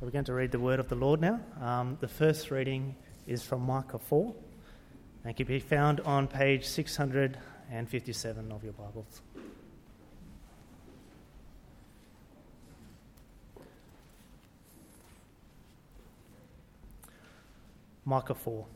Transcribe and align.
We're 0.00 0.10
going 0.10 0.24
to 0.24 0.34
read 0.34 0.50
the 0.50 0.58
word 0.58 0.80
of 0.80 0.88
the 0.88 0.96
Lord 0.96 1.20
now. 1.20 1.40
Um, 1.60 1.96
the 2.00 2.08
first 2.08 2.50
reading 2.50 2.96
is 3.26 3.42
from 3.42 3.62
Micah 3.62 3.98
4 3.98 4.34
and 5.24 5.36
can 5.36 5.46
be 5.46 5.60
found 5.60 6.00
on 6.00 6.26
page 6.26 6.66
657 6.66 8.52
of 8.52 8.64
your 8.64 8.72
Bibles. 8.72 9.22
Micah 18.04 18.34
4. 18.34 18.66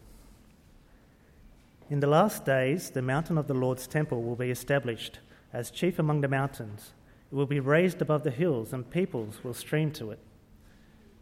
In 1.90 2.00
the 2.00 2.06
last 2.06 2.44
days, 2.44 2.90
the 2.90 3.02
mountain 3.02 3.36
of 3.36 3.48
the 3.48 3.54
Lord's 3.54 3.86
temple 3.86 4.22
will 4.22 4.36
be 4.36 4.50
established 4.50 5.18
as 5.52 5.70
chief 5.70 5.98
among 5.98 6.20
the 6.20 6.28
mountains. 6.28 6.92
It 7.30 7.34
will 7.34 7.46
be 7.46 7.60
raised 7.60 8.00
above 8.00 8.22
the 8.22 8.30
hills, 8.30 8.72
and 8.72 8.88
peoples 8.88 9.42
will 9.42 9.52
stream 9.52 9.90
to 9.92 10.12
it. 10.12 10.20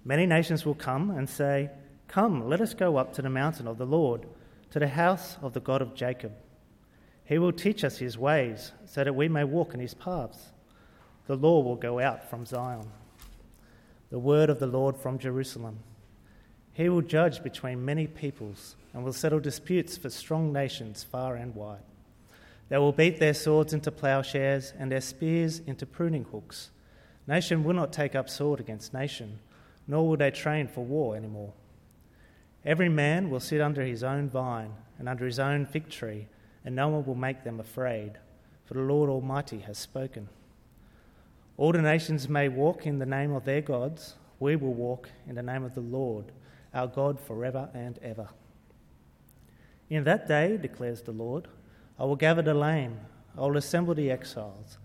Many 0.07 0.25
nations 0.25 0.65
will 0.65 0.77
come 0.77 1.11
and 1.11 1.29
say, 1.29 1.69
Come, 2.07 2.49
let 2.49 2.61
us 2.61 2.75
go 2.75 2.97
up 2.97 3.13
to 3.15 3.23
the 3.23 3.29
mountain 3.29 3.67
of 3.67 3.77
the 3.77 3.85
Lord, 3.85 4.25
to 4.71 4.79
the 4.79 4.87
house 4.87 5.37
of 5.43 5.53
the 5.53 5.59
God 5.59 5.83
of 5.83 5.97
Jacob. 5.97 6.33
He 7.25 7.39
will 7.39 7.51
teach 7.51 7.83
us 7.83 7.99
his 7.99 8.17
ways, 8.17 8.71
so 8.85 9.03
that 9.03 9.17
we 9.17 9.29
may 9.29 9.43
walk 9.43 9.75
in 9.75 9.81
his 9.81 9.95
paths. 9.95 10.53
The 11.27 11.35
law 11.35 11.61
will 11.61 11.75
go 11.75 11.99
out 11.99 12.31
from 12.31 12.47
Zion, 12.47 12.87
the 14.11 14.21
word 14.21 14.49
of 14.49 14.61
the 14.61 14.69
Lord 14.69 14.97
from 14.97 15.19
Jerusalem. 15.19 15.81
He 16.73 16.89
will 16.89 17.03
judge 17.03 17.43
between 17.43 17.85
many 17.85 18.07
peoples 18.07 18.77
and 18.95 19.03
will 19.03 19.13
settle 19.13 19.41
disputes 19.41 19.97
for 19.97 20.09
strong 20.09 20.53
nations 20.53 21.03
far 21.03 21.35
and 21.35 21.53
wide. 21.53 21.83
They 22.69 22.79
will 22.79 22.93
beat 22.93 23.19
their 23.19 23.35
swords 23.35 23.73
into 23.73 23.91
plowshares 23.91 24.73
and 24.79 24.93
their 24.93 25.01
spears 25.01 25.59
into 25.67 25.85
pruning 25.85 26.27
hooks. 26.31 26.71
Nation 27.27 27.65
will 27.65 27.75
not 27.75 27.93
take 27.93 28.15
up 28.15 28.31
sword 28.31 28.61
against 28.61 28.95
nation 28.95 29.41
nor 29.89 30.09
will 30.09 30.17
they 30.17 30.31
train 30.31 30.67
for 30.67 30.85
war 30.85 31.17
anymore. 31.17 31.53
Every 32.65 32.89
man 32.89 33.31
will 33.31 33.41
sit 33.41 33.61
under 33.61 33.85
his 33.85 34.03
own 34.03 34.29
vine 34.29 34.73
and 34.99 35.09
under 35.09 35.25
his 35.25 35.39
own 35.39 35.67
fig 35.67 35.89
tree, 35.89 36.27
and 36.65 36.75
no 36.75 36.89
one 36.89 37.05
will 37.07 37.15
make 37.15 37.45
them 37.45 37.61
afraid, 37.61 38.19
for 38.65 38.75
the 38.75 38.81
Lord 38.81 39.09
Almighty 39.09 39.61
has 39.61 39.79
spoken. 39.79 40.29
All 41.57 41.73
the 41.73 41.81
nations 41.81 42.29
may 42.29 42.49
walk 42.49 42.87
in 42.87 42.99
the 42.99 43.07
name 43.07 43.33
of 43.33 43.45
their 43.45 43.61
gods, 43.61 44.17
we 44.41 44.57
will 44.57 44.75
walk 44.75 45.09
in 45.29 45.37
the 45.37 45.43
name 45.43 45.63
of 45.63 45.75
the 45.75 45.81
Lord, 45.81 46.27
our 46.75 46.87
God, 46.87 47.21
forever 47.21 47.71
and 47.73 47.99
ever. 48.03 48.29
In 49.89 50.05
that 50.05 50.27
day, 50.27 50.57
declares 50.57 51.03
the 51.03 51.13
Lord, 51.13 51.47
I 51.99 52.05
will 52.05 52.17
gather 52.17 52.43
the 52.43 52.53
lame, 52.53 52.99
I 53.39 53.43
will 53.43 53.57
assemble 53.57 53.95
the 53.95 54.11
exiles, 54.11 54.79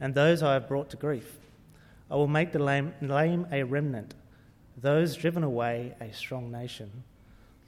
and 0.00 0.14
those 0.14 0.42
I 0.42 0.54
have 0.54 0.68
brought 0.68 0.90
to 0.90 0.96
grief. 0.96 1.38
I 2.10 2.14
will 2.14 2.28
make 2.28 2.52
the 2.52 2.60
lame, 2.60 2.94
lame 3.02 3.46
a 3.50 3.64
remnant 3.64 4.14
those 4.76 5.16
driven 5.16 5.44
away 5.44 5.94
a 6.00 6.12
strong 6.12 6.50
nation. 6.50 7.04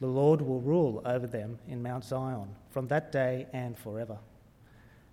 The 0.01 0.07
Lord 0.07 0.43
will 0.43 0.61
rule 0.61 1.01
over 1.05 1.27
them 1.27 1.59
in 1.69 1.83
Mount 1.83 2.05
Zion 2.05 2.49
from 2.71 2.89
that 2.89 3.13
day 3.13 3.47
and 3.53 3.79
forever. 3.79 4.19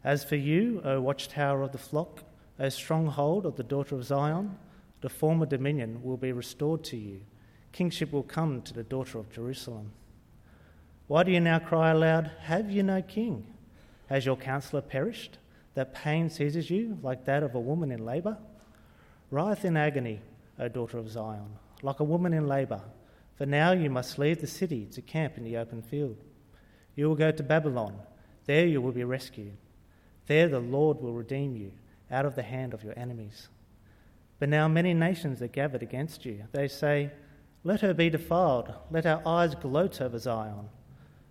As 0.04 0.24
for 0.24 0.36
you, 0.36 0.82
O 0.84 1.00
watchtower 1.00 1.62
of 1.62 1.72
the 1.72 1.78
flock, 1.78 2.24
O 2.60 2.70
stronghold 2.70 3.46
of 3.46 3.56
the 3.56 3.64
daughter 3.64 3.96
of 3.96 4.04
Zion, 4.04 4.58
the 5.02 5.10
former 5.10 5.46
dominion 5.46 6.02
will 6.04 6.18
be 6.18 6.32
restored 6.32 6.84
to 6.86 6.98
you. 6.98 7.22
Kingship 7.72 8.12
will 8.12 8.24
come 8.24 8.62
to 8.64 8.74
the 8.74 8.84
daughter 8.84 9.20
of 9.20 9.32
Jerusalem. 9.32 9.92
Why 11.08 11.24
do 11.24 11.32
you 11.32 11.40
now 11.40 11.60
cry 11.60 11.92
aloud, 11.92 12.32
Have 12.42 12.72
you 12.72 12.84
no 12.84 13.02
king? 13.02 13.46
Has 14.08 14.26
your 14.26 14.36
counselor 14.36 14.82
perished, 14.82 15.38
that 15.76 15.94
pain 15.94 16.30
seizes 16.30 16.70
you 16.70 16.98
like 17.02 17.26
that 17.26 17.44
of 17.44 17.56
a 17.56 17.60
woman 17.60 17.92
in 17.92 18.06
labour? 18.06 18.38
Writhe 19.32 19.66
in 19.66 19.78
agony, 19.78 20.22
O 20.60 20.68
daughter 20.68 20.98
of 20.98 21.10
Zion 21.10 21.58
like 21.84 22.00
a 22.00 22.04
woman 22.04 22.34
in 22.34 22.48
labour. 22.48 22.82
For 23.36 23.46
now 23.46 23.72
you 23.72 23.90
must 23.90 24.18
leave 24.18 24.42
the 24.42 24.48
city 24.48 24.88
to 24.94 25.02
camp 25.02 25.38
in 25.38 25.44
the 25.44 25.58
open 25.58 25.82
field. 25.82 26.18
You 26.96 27.08
will 27.08 27.16
go 27.16 27.32
to 27.32 27.44
Babylon. 27.44 27.96
There 28.46 28.66
you 28.66 28.82
will 28.82 28.92
be 28.92 29.04
rescued. 29.04 29.58
There 30.28 30.48
the 30.48 30.60
Lord 30.60 31.02
will 31.02 31.14
redeem 31.14 31.56
you 31.56 31.72
out 32.10 32.26
of 32.26 32.36
the 32.36 32.44
hand 32.44 32.74
of 32.74 32.84
your 32.84 32.98
enemies. 32.98 33.50
But 34.40 34.50
now 34.50 34.68
many 34.68 34.94
nations 34.94 35.42
are 35.42 35.48
gathered 35.48 35.84
against 35.84 36.26
you. 36.26 36.44
They 36.52 36.68
say, 36.68 37.12
Let 37.64 37.82
her 37.82 37.94
be 37.94 38.10
defiled. 38.10 38.74
Let 38.92 39.06
our 39.06 39.22
eyes 39.26 39.56
gloat 39.56 40.02
over 40.02 40.18
Zion. 40.20 40.70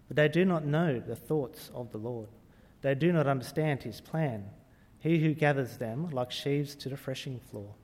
But 0.08 0.16
they 0.16 0.28
do 0.28 0.44
not 0.44 0.64
know 0.64 1.00
the 1.00 1.16
thoughts 1.16 1.70
of 1.74 1.92
the 1.92 1.98
Lord. 1.98 2.28
They 2.82 2.94
do 2.94 3.12
not 3.12 3.26
understand 3.26 3.82
his 3.82 4.00
plan. 4.00 4.50
He 4.98 5.18
who 5.18 5.34
gathers 5.34 5.78
them 5.78 6.10
like 6.10 6.30
sheaves 6.30 6.74
to 6.76 6.88
the 6.88 6.96
threshing 6.96 7.40
floor. 7.50 7.74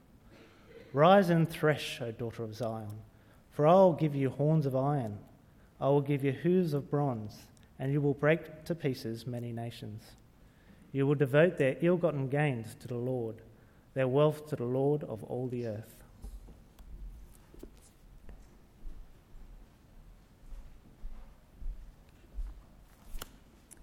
Rise 0.93 1.31
and 1.31 1.49
thresh, 1.49 2.01
O 2.01 2.11
daughter 2.11 2.43
of 2.43 2.55
Zion, 2.55 3.03
for 3.51 3.67
I 3.67 3.75
will 3.75 3.93
give 3.93 4.15
you 4.15 4.31
horns 4.31 4.65
of 4.65 4.75
iron, 4.75 5.19
I 5.81 5.89
will 5.89 6.01
give 6.01 6.25
you 6.25 6.33
hoofs 6.33 6.73
of 6.73 6.91
bronze, 6.91 7.37
and 7.79 7.93
you 7.93 8.01
will 8.01 8.15
break 8.15 8.65
to 8.65 8.75
pieces 8.75 9.27
many 9.27 9.53
nations. 9.53 10.03
You 10.93 11.07
will 11.07 11.15
devote 11.15 11.59
their 11.59 11.77
ill 11.81 11.97
gotten 11.97 12.29
gains 12.29 12.75
to 12.81 12.89
the 12.89 12.97
Lord, 12.97 13.37
their 13.95 14.09
wealth 14.09 14.49
to 14.49 14.57
the 14.57 14.65
Lord 14.65 15.05
of 15.05 15.23
all 15.25 15.47
the 15.47 15.67
earth. 15.67 15.95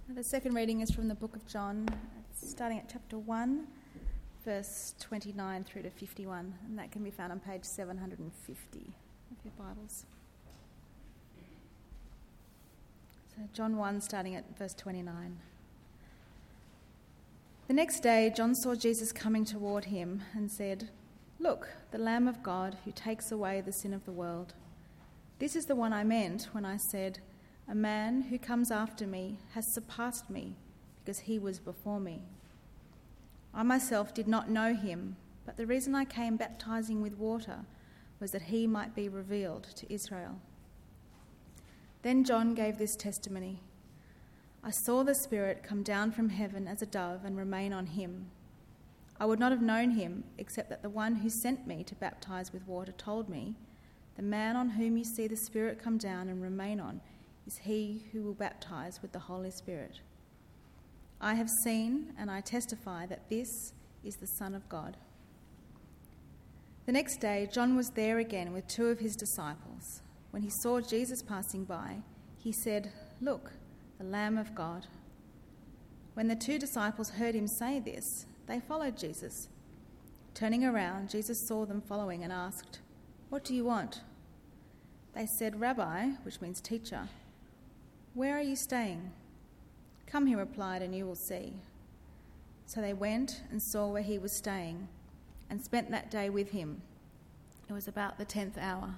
The 0.09 0.23
second 0.23 0.53
reading 0.53 0.81
is 0.81 0.91
from 0.91 1.07
the 1.07 1.15
book 1.15 1.35
of 1.35 1.45
John, 1.45 1.87
starting 2.33 2.79
at 2.79 2.89
chapter 2.89 3.17
1 3.17 3.67
verse 4.45 4.93
29 4.99 5.63
through 5.63 5.81
to 5.81 5.89
51, 5.89 6.53
and 6.67 6.77
that 6.77 6.91
can 6.91 7.03
be 7.03 7.09
found 7.09 7.31
on 7.31 7.39
page 7.39 7.63
750 7.63 8.79
of 8.79 9.37
your 9.43 9.53
Bibles. 9.57 10.05
So, 13.35 13.41
John 13.51 13.75
1, 13.75 14.01
starting 14.01 14.35
at 14.35 14.57
verse 14.57 14.75
29. 14.75 15.37
The 17.67 17.73
next 17.73 18.01
day, 18.01 18.31
John 18.35 18.53
saw 18.53 18.75
Jesus 18.75 19.11
coming 19.11 19.43
toward 19.43 19.85
him 19.85 20.21
and 20.33 20.51
said, 20.51 20.89
Look, 21.39 21.67
the 21.91 21.97
Lamb 21.97 22.27
of 22.27 22.43
God 22.43 22.77
who 22.85 22.91
takes 22.91 23.31
away 23.31 23.61
the 23.61 23.73
sin 23.73 23.93
of 23.93 24.05
the 24.05 24.11
world. 24.11 24.53
This 25.39 25.55
is 25.55 25.65
the 25.65 25.75
one 25.75 25.91
I 25.91 26.03
meant 26.03 26.49
when 26.51 26.63
I 26.63 26.77
said, 26.77 27.19
A 27.67 27.75
man 27.75 28.21
who 28.21 28.37
comes 28.37 28.69
after 28.69 29.07
me 29.07 29.39
has 29.53 29.73
surpassed 29.73 30.29
me 30.29 30.55
because 31.03 31.19
he 31.19 31.39
was 31.39 31.59
before 31.59 31.99
me. 31.99 32.21
I 33.55 33.63
myself 33.63 34.13
did 34.13 34.27
not 34.27 34.49
know 34.49 34.75
him, 34.75 35.15
but 35.45 35.55
the 35.55 35.65
reason 35.65 35.95
I 35.95 36.03
came 36.03 36.35
baptizing 36.35 37.01
with 37.01 37.17
water 37.17 37.59
was 38.19 38.31
that 38.31 38.43
he 38.43 38.67
might 38.67 38.93
be 38.93 39.07
revealed 39.07 39.63
to 39.77 39.91
Israel. 39.93 40.41
Then 42.01 42.25
John 42.25 42.53
gave 42.53 42.77
this 42.77 42.97
testimony 42.97 43.61
I 44.61 44.71
saw 44.71 45.03
the 45.03 45.15
Spirit 45.15 45.63
come 45.63 45.83
down 45.83 46.11
from 46.11 46.29
heaven 46.29 46.67
as 46.67 46.81
a 46.81 46.87
dove 46.87 47.23
and 47.23 47.37
remain 47.37 47.71
on 47.71 47.85
him. 47.85 48.31
I 49.19 49.25
would 49.25 49.39
not 49.39 49.51
have 49.51 49.61
known 49.61 49.91
him 49.91 50.23
except 50.37 50.69
that 50.69 50.81
the 50.81 50.89
one 50.89 51.15
who 51.15 51.29
sent 51.29 51.65
me 51.65 51.83
to 51.83 51.95
baptize 51.95 52.51
with 52.51 52.67
water 52.67 52.91
told 52.91 53.29
me, 53.29 53.55
The 54.17 54.23
man 54.23 54.55
on 54.55 54.71
whom 54.71 54.97
you 54.97 55.03
see 55.05 55.27
the 55.27 55.37
Spirit 55.37 55.81
come 55.81 55.97
down 55.97 56.27
and 56.27 56.41
remain 56.41 56.79
on 56.79 56.99
is 57.47 57.59
he 57.59 58.07
who 58.11 58.23
will 58.23 58.33
baptize 58.33 59.01
with 59.01 59.11
the 59.11 59.19
Holy 59.19 59.51
Spirit. 59.51 60.01
I 61.19 61.35
have 61.35 61.49
seen 61.63 62.13
and 62.17 62.29
I 62.29 62.41
testify 62.41 63.05
that 63.07 63.29
this 63.29 63.73
is 64.03 64.15
the 64.15 64.27
Son 64.27 64.53
of 64.53 64.67
God. 64.69 64.97
The 66.85 66.91
next 66.91 67.17
day, 67.17 67.49
John 67.51 67.75
was 67.75 67.89
there 67.89 68.19
again 68.19 68.53
with 68.53 68.67
two 68.67 68.87
of 68.87 68.99
his 68.99 69.15
disciples. 69.15 70.01
When 70.31 70.43
he 70.43 70.51
saw 70.61 70.81
Jesus 70.81 71.23
passing 71.23 71.63
by, 71.63 71.97
he 72.37 72.51
said, 72.51 72.91
Look, 73.21 73.53
the 73.97 74.03
Lamb 74.03 74.37
of 74.37 74.53
God. 74.53 74.85
When 76.13 76.27
the 76.27 76.35
two 76.35 76.59
disciples 76.59 77.09
heard 77.09 77.33
him 77.33 77.47
say 77.47 77.79
this, 77.79 78.25
they 78.45 78.59
followed 78.59 78.97
Jesus. 78.97 79.49
Turning 80.35 80.63
around, 80.63 81.09
Jesus 81.09 81.47
saw 81.47 81.65
them 81.65 81.81
following 81.81 82.23
and 82.23 82.31
asked, 82.31 82.79
What 83.29 83.43
do 83.43 83.55
you 83.55 83.65
want? 83.65 84.01
They 85.13 85.25
said, 85.25 85.59
Rabbi, 85.59 86.09
which 86.23 86.41
means 86.41 86.61
teacher, 86.61 87.07
where 88.13 88.37
are 88.37 88.43
you 88.43 88.55
staying? 88.55 89.11
Come, 90.15 90.27
he 90.27 90.35
replied, 90.35 90.81
and 90.81 90.95
you 90.95 91.05
will 91.05 91.13
see. 91.13 91.51
So 92.67 92.79
they 92.79 92.93
went 92.93 93.41
and 93.51 93.61
saw 93.61 93.87
where 93.87 94.01
he 94.01 94.17
was 94.17 94.31
staying 94.31 94.87
and 95.49 95.61
spent 95.61 95.91
that 95.91 96.09
day 96.09 96.29
with 96.29 96.51
him. 96.51 96.81
It 97.69 97.73
was 97.73 97.89
about 97.89 98.17
the 98.17 98.23
tenth 98.23 98.57
hour. 98.57 98.95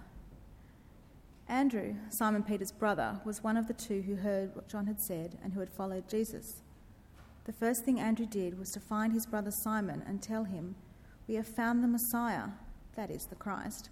Andrew, 1.47 1.95
Simon 2.11 2.43
Peter's 2.43 2.71
brother, 2.71 3.19
was 3.25 3.43
one 3.43 3.57
of 3.57 3.65
the 3.67 3.73
two 3.73 4.03
who 4.03 4.17
heard 4.17 4.55
what 4.55 4.67
John 4.67 4.85
had 4.85 5.01
said 5.01 5.39
and 5.43 5.53
who 5.53 5.59
had 5.59 5.71
followed 5.71 6.07
Jesus. 6.07 6.61
The 7.45 7.51
first 7.51 7.83
thing 7.83 7.99
Andrew 7.99 8.27
did 8.27 8.59
was 8.59 8.69
to 8.73 8.79
find 8.79 9.11
his 9.11 9.25
brother 9.25 9.49
Simon 9.49 10.03
and 10.05 10.21
tell 10.21 10.43
him, 10.43 10.75
We 11.27 11.33
have 11.33 11.47
found 11.47 11.83
the 11.83 11.87
Messiah, 11.87 12.49
that 12.95 13.09
is, 13.09 13.25
the 13.25 13.33
Christ. 13.33 13.89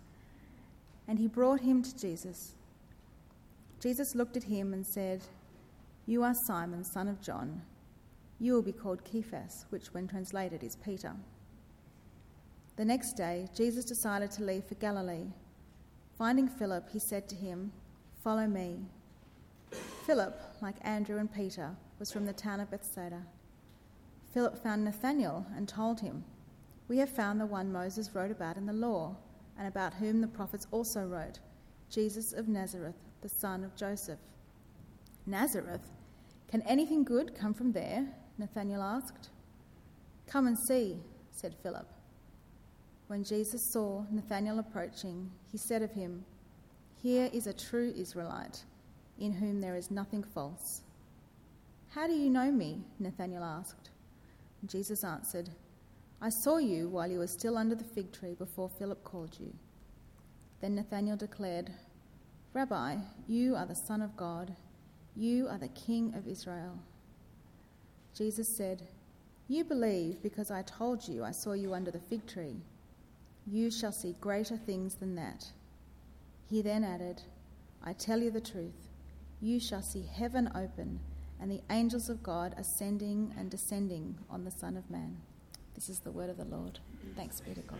And 1.07 1.17
he 1.17 1.27
brought 1.27 1.61
him 1.61 1.81
to 1.81 1.97
Jesus. 1.97 2.53
Jesus 3.81 4.13
looked 4.13 4.37
at 4.37 4.43
him 4.43 4.73
and 4.73 4.85
said, 4.85 5.23
you 6.07 6.21
are 6.21 6.35
Simon, 6.35 6.83
son 6.83 7.07
of 7.07 7.19
John. 7.19 7.63
You 8.39 8.53
will 8.53 8.61
be 8.61 8.71
called 8.71 9.01
Cephas, 9.11 9.65
which, 9.69 9.93
when 9.93 10.07
translated, 10.07 10.63
is 10.63 10.75
Peter. 10.75 11.13
The 12.75 12.85
next 12.85 13.13
day, 13.13 13.47
Jesus 13.55 13.85
decided 13.85 14.29
to 14.31 14.43
leave 14.43 14.65
for 14.65 14.75
Galilee. 14.75 15.31
Finding 16.17 16.47
Philip, 16.47 16.89
he 16.91 16.99
said 16.99 17.27
to 17.29 17.35
him, 17.35 17.71
Follow 18.23 18.45
me. 18.45 18.81
Philip, 20.05 20.39
like 20.61 20.75
Andrew 20.81 21.17
and 21.17 21.33
Peter, 21.33 21.75
was 21.97 22.11
from 22.11 22.25
the 22.25 22.33
town 22.33 22.59
of 22.59 22.69
Bethsaida. 22.69 23.23
Philip 24.31 24.61
found 24.61 24.83
Nathanael 24.83 25.47
and 25.55 25.67
told 25.67 26.01
him, 26.01 26.23
We 26.87 26.97
have 26.97 27.09
found 27.09 27.39
the 27.39 27.45
one 27.45 27.71
Moses 27.71 28.13
wrote 28.13 28.31
about 28.31 28.57
in 28.57 28.65
the 28.65 28.73
law, 28.73 29.15
and 29.57 29.67
about 29.67 29.95
whom 29.95 30.21
the 30.21 30.27
prophets 30.27 30.67
also 30.71 31.05
wrote, 31.05 31.39
Jesus 31.89 32.33
of 32.33 32.47
Nazareth, 32.47 32.95
the 33.21 33.29
son 33.29 33.63
of 33.63 33.75
Joseph. 33.75 34.19
Nazareth? 35.25 35.94
Can 36.55 36.61
anything 36.69 37.03
good 37.03 37.35
come 37.37 37.53
from 37.53 37.73
there? 37.73 38.07
Nathanael 38.37 38.81
asked. 38.81 39.27
Come 40.25 40.47
and 40.47 40.57
see, 40.69 40.95
said 41.29 41.53
Philip. 41.61 41.85
When 43.07 43.25
Jesus 43.25 43.73
saw 43.73 44.05
Nathanael 44.09 44.59
approaching, 44.59 45.29
he 45.51 45.57
said 45.57 45.81
of 45.81 45.91
him, 45.91 46.23
Here 47.03 47.29
is 47.33 47.45
a 47.45 47.51
true 47.51 47.93
Israelite, 47.97 48.63
in 49.19 49.33
whom 49.33 49.59
there 49.59 49.75
is 49.75 49.91
nothing 49.91 50.23
false. 50.23 50.83
How 51.89 52.07
do 52.07 52.13
you 52.13 52.29
know 52.29 52.49
me? 52.53 52.85
Nathanael 52.99 53.43
asked. 53.43 53.89
Jesus 54.65 55.03
answered, 55.03 55.49
I 56.21 56.29
saw 56.29 56.59
you 56.59 56.87
while 56.87 57.11
you 57.11 57.19
were 57.19 57.27
still 57.27 57.57
under 57.57 57.75
the 57.75 57.83
fig 57.83 58.13
tree 58.13 58.35
before 58.35 58.69
Philip 58.79 59.03
called 59.03 59.35
you. 59.41 59.53
Then 60.61 60.75
Nathanael 60.75 61.17
declared, 61.17 61.73
Rabbi, 62.53 62.95
you 63.27 63.57
are 63.57 63.65
the 63.65 63.75
Son 63.75 64.01
of 64.01 64.15
God, 64.15 64.55
you 65.15 65.47
are 65.47 65.57
the 65.57 65.69
King 65.69 66.13
of 66.15 66.27
Israel. 66.27 66.79
Jesus 68.15 68.47
said, 68.47 68.83
You 69.47 69.63
believe 69.63 70.21
because 70.21 70.51
I 70.51 70.61
told 70.63 71.07
you 71.07 71.23
I 71.23 71.31
saw 71.31 71.53
you 71.53 71.73
under 71.73 71.91
the 71.91 71.99
fig 71.99 72.25
tree 72.27 72.61
you 73.47 73.69
shall 73.69 73.91
see 73.91 74.15
greater 74.19 74.57
things 74.57 74.95
than 74.95 75.15
that. 75.15 75.45
He 76.49 76.61
then 76.61 76.83
added, 76.83 77.21
I 77.83 77.93
tell 77.93 78.19
you 78.19 78.31
the 78.31 78.41
truth, 78.41 78.89
you 79.39 79.59
shall 79.59 79.83
see 79.83 80.03
heaven 80.03 80.49
open 80.55 80.99
and 81.39 81.51
the 81.51 81.61
angels 81.69 82.09
of 82.09 82.23
God 82.23 82.55
ascending 82.57 83.33
and 83.37 83.51
descending 83.51 84.17
on 84.29 84.45
the 84.45 84.51
Son 84.51 84.77
of 84.77 84.89
Man. 84.89 85.17
This 85.75 85.89
is 85.89 85.99
the 85.99 86.11
word 86.11 86.29
of 86.29 86.37
the 86.37 86.45
Lord. 86.45 86.79
Thanks 87.15 87.41
be 87.41 87.53
to 87.53 87.61
God. 87.61 87.79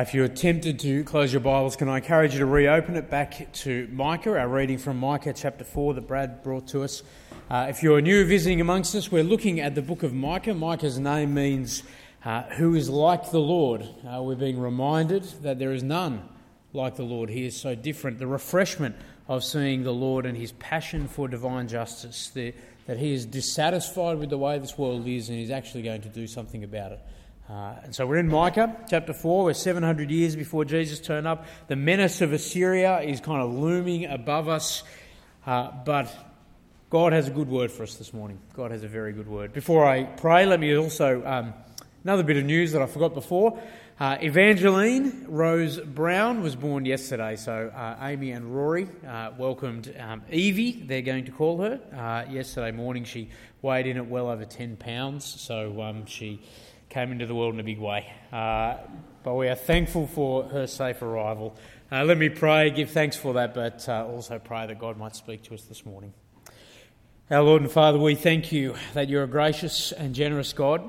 If 0.00 0.14
you're 0.14 0.26
tempted 0.26 0.78
to 0.78 1.04
close 1.04 1.34
your 1.34 1.40
Bibles, 1.40 1.76
can 1.76 1.86
I 1.86 1.98
encourage 1.98 2.32
you 2.32 2.38
to 2.38 2.46
reopen 2.46 2.96
it 2.96 3.10
back 3.10 3.52
to 3.52 3.86
Micah, 3.92 4.38
our 4.38 4.48
reading 4.48 4.78
from 4.78 4.96
Micah 4.96 5.34
chapter 5.34 5.64
4 5.64 5.92
that 5.92 6.08
Brad 6.08 6.42
brought 6.42 6.66
to 6.68 6.82
us. 6.82 7.02
Uh, 7.50 7.66
if 7.68 7.82
you're 7.82 8.00
new 8.00 8.24
visiting 8.24 8.62
amongst 8.62 8.94
us, 8.94 9.12
we're 9.12 9.22
looking 9.22 9.60
at 9.60 9.74
the 9.74 9.82
book 9.82 10.02
of 10.02 10.14
Micah. 10.14 10.54
Micah's 10.54 10.98
name 10.98 11.34
means 11.34 11.82
uh, 12.24 12.44
who 12.54 12.74
is 12.74 12.88
like 12.88 13.32
the 13.32 13.38
Lord. 13.38 13.86
Uh, 14.06 14.22
we're 14.22 14.34
being 14.34 14.58
reminded 14.58 15.24
that 15.42 15.58
there 15.58 15.72
is 15.72 15.82
none 15.82 16.26
like 16.72 16.96
the 16.96 17.02
Lord. 17.02 17.28
He 17.28 17.44
is 17.44 17.54
so 17.54 17.74
different. 17.74 18.18
The 18.18 18.26
refreshment 18.26 18.96
of 19.28 19.44
seeing 19.44 19.82
the 19.82 19.92
Lord 19.92 20.24
and 20.24 20.38
his 20.38 20.52
passion 20.52 21.06
for 21.06 21.28
divine 21.28 21.68
justice, 21.68 22.30
the, 22.30 22.54
that 22.86 22.96
he 22.96 23.12
is 23.12 23.26
dissatisfied 23.26 24.16
with 24.16 24.30
the 24.30 24.38
way 24.38 24.58
this 24.58 24.78
world 24.78 25.06
is 25.06 25.28
and 25.28 25.36
he's 25.36 25.50
actually 25.50 25.82
going 25.82 26.00
to 26.00 26.08
do 26.08 26.26
something 26.26 26.64
about 26.64 26.92
it. 26.92 27.00
Uh, 27.52 27.74
and 27.84 27.94
so 27.94 28.06
we're 28.06 28.16
in 28.16 28.28
Micah 28.28 28.74
chapter 28.88 29.12
4. 29.12 29.44
We're 29.44 29.52
700 29.52 30.10
years 30.10 30.34
before 30.34 30.64
Jesus 30.64 31.00
turned 31.00 31.26
up. 31.26 31.44
The 31.68 31.76
menace 31.76 32.22
of 32.22 32.32
Assyria 32.32 33.00
is 33.00 33.20
kind 33.20 33.42
of 33.42 33.52
looming 33.52 34.06
above 34.06 34.48
us. 34.48 34.82
Uh, 35.44 35.70
but 35.84 36.10
God 36.88 37.12
has 37.12 37.28
a 37.28 37.30
good 37.30 37.50
word 37.50 37.70
for 37.70 37.82
us 37.82 37.96
this 37.96 38.14
morning. 38.14 38.38
God 38.54 38.70
has 38.70 38.84
a 38.84 38.88
very 38.88 39.12
good 39.12 39.28
word. 39.28 39.52
Before 39.52 39.86
I 39.86 40.04
pray, 40.04 40.46
let 40.46 40.60
me 40.60 40.74
also, 40.74 41.22
um, 41.26 41.52
another 42.04 42.22
bit 42.22 42.38
of 42.38 42.44
news 42.44 42.72
that 42.72 42.80
I 42.80 42.86
forgot 42.86 43.12
before. 43.12 43.60
Uh, 44.00 44.16
Evangeline 44.22 45.26
Rose 45.28 45.78
Brown 45.78 46.42
was 46.42 46.56
born 46.56 46.86
yesterday, 46.86 47.36
so 47.36 47.70
uh, 47.74 47.98
Amy 48.00 48.30
and 48.30 48.46
Rory 48.56 48.88
uh, 49.06 49.32
welcomed 49.36 49.94
um, 50.00 50.22
Evie, 50.30 50.72
they're 50.86 51.02
going 51.02 51.26
to 51.26 51.32
call 51.32 51.60
her. 51.60 51.78
Uh, 51.94 52.32
yesterday 52.32 52.74
morning 52.74 53.04
she 53.04 53.28
weighed 53.60 53.86
in 53.86 53.98
at 53.98 54.08
well 54.08 54.30
over 54.30 54.46
10 54.46 54.78
pounds, 54.78 55.26
so 55.26 55.82
um, 55.82 56.06
she 56.06 56.40
came 56.92 57.10
into 57.10 57.24
the 57.24 57.34
world 57.34 57.54
in 57.54 57.60
a 57.60 57.64
big 57.64 57.78
way. 57.78 58.06
Uh, 58.30 58.76
but 59.22 59.34
we 59.34 59.48
are 59.48 59.54
thankful 59.54 60.06
for 60.06 60.44
her 60.44 60.66
safe 60.66 61.00
arrival. 61.00 61.56
Uh, 61.90 62.04
let 62.04 62.18
me 62.18 62.28
pray, 62.28 62.68
give 62.68 62.90
thanks 62.90 63.16
for 63.16 63.32
that, 63.32 63.54
but 63.54 63.88
also 63.88 64.38
pray 64.38 64.66
that 64.66 64.78
God 64.78 64.98
might 64.98 65.16
speak 65.16 65.42
to 65.44 65.54
us 65.54 65.62
this 65.62 65.86
morning. 65.86 66.12
Our 67.30 67.40
Lord 67.40 67.62
and 67.62 67.70
Father, 67.70 67.98
we 67.98 68.14
thank 68.14 68.52
you 68.52 68.74
that 68.92 69.08
you're 69.08 69.22
a 69.22 69.26
gracious 69.28 69.92
and 69.92 70.14
generous 70.14 70.52
God. 70.52 70.82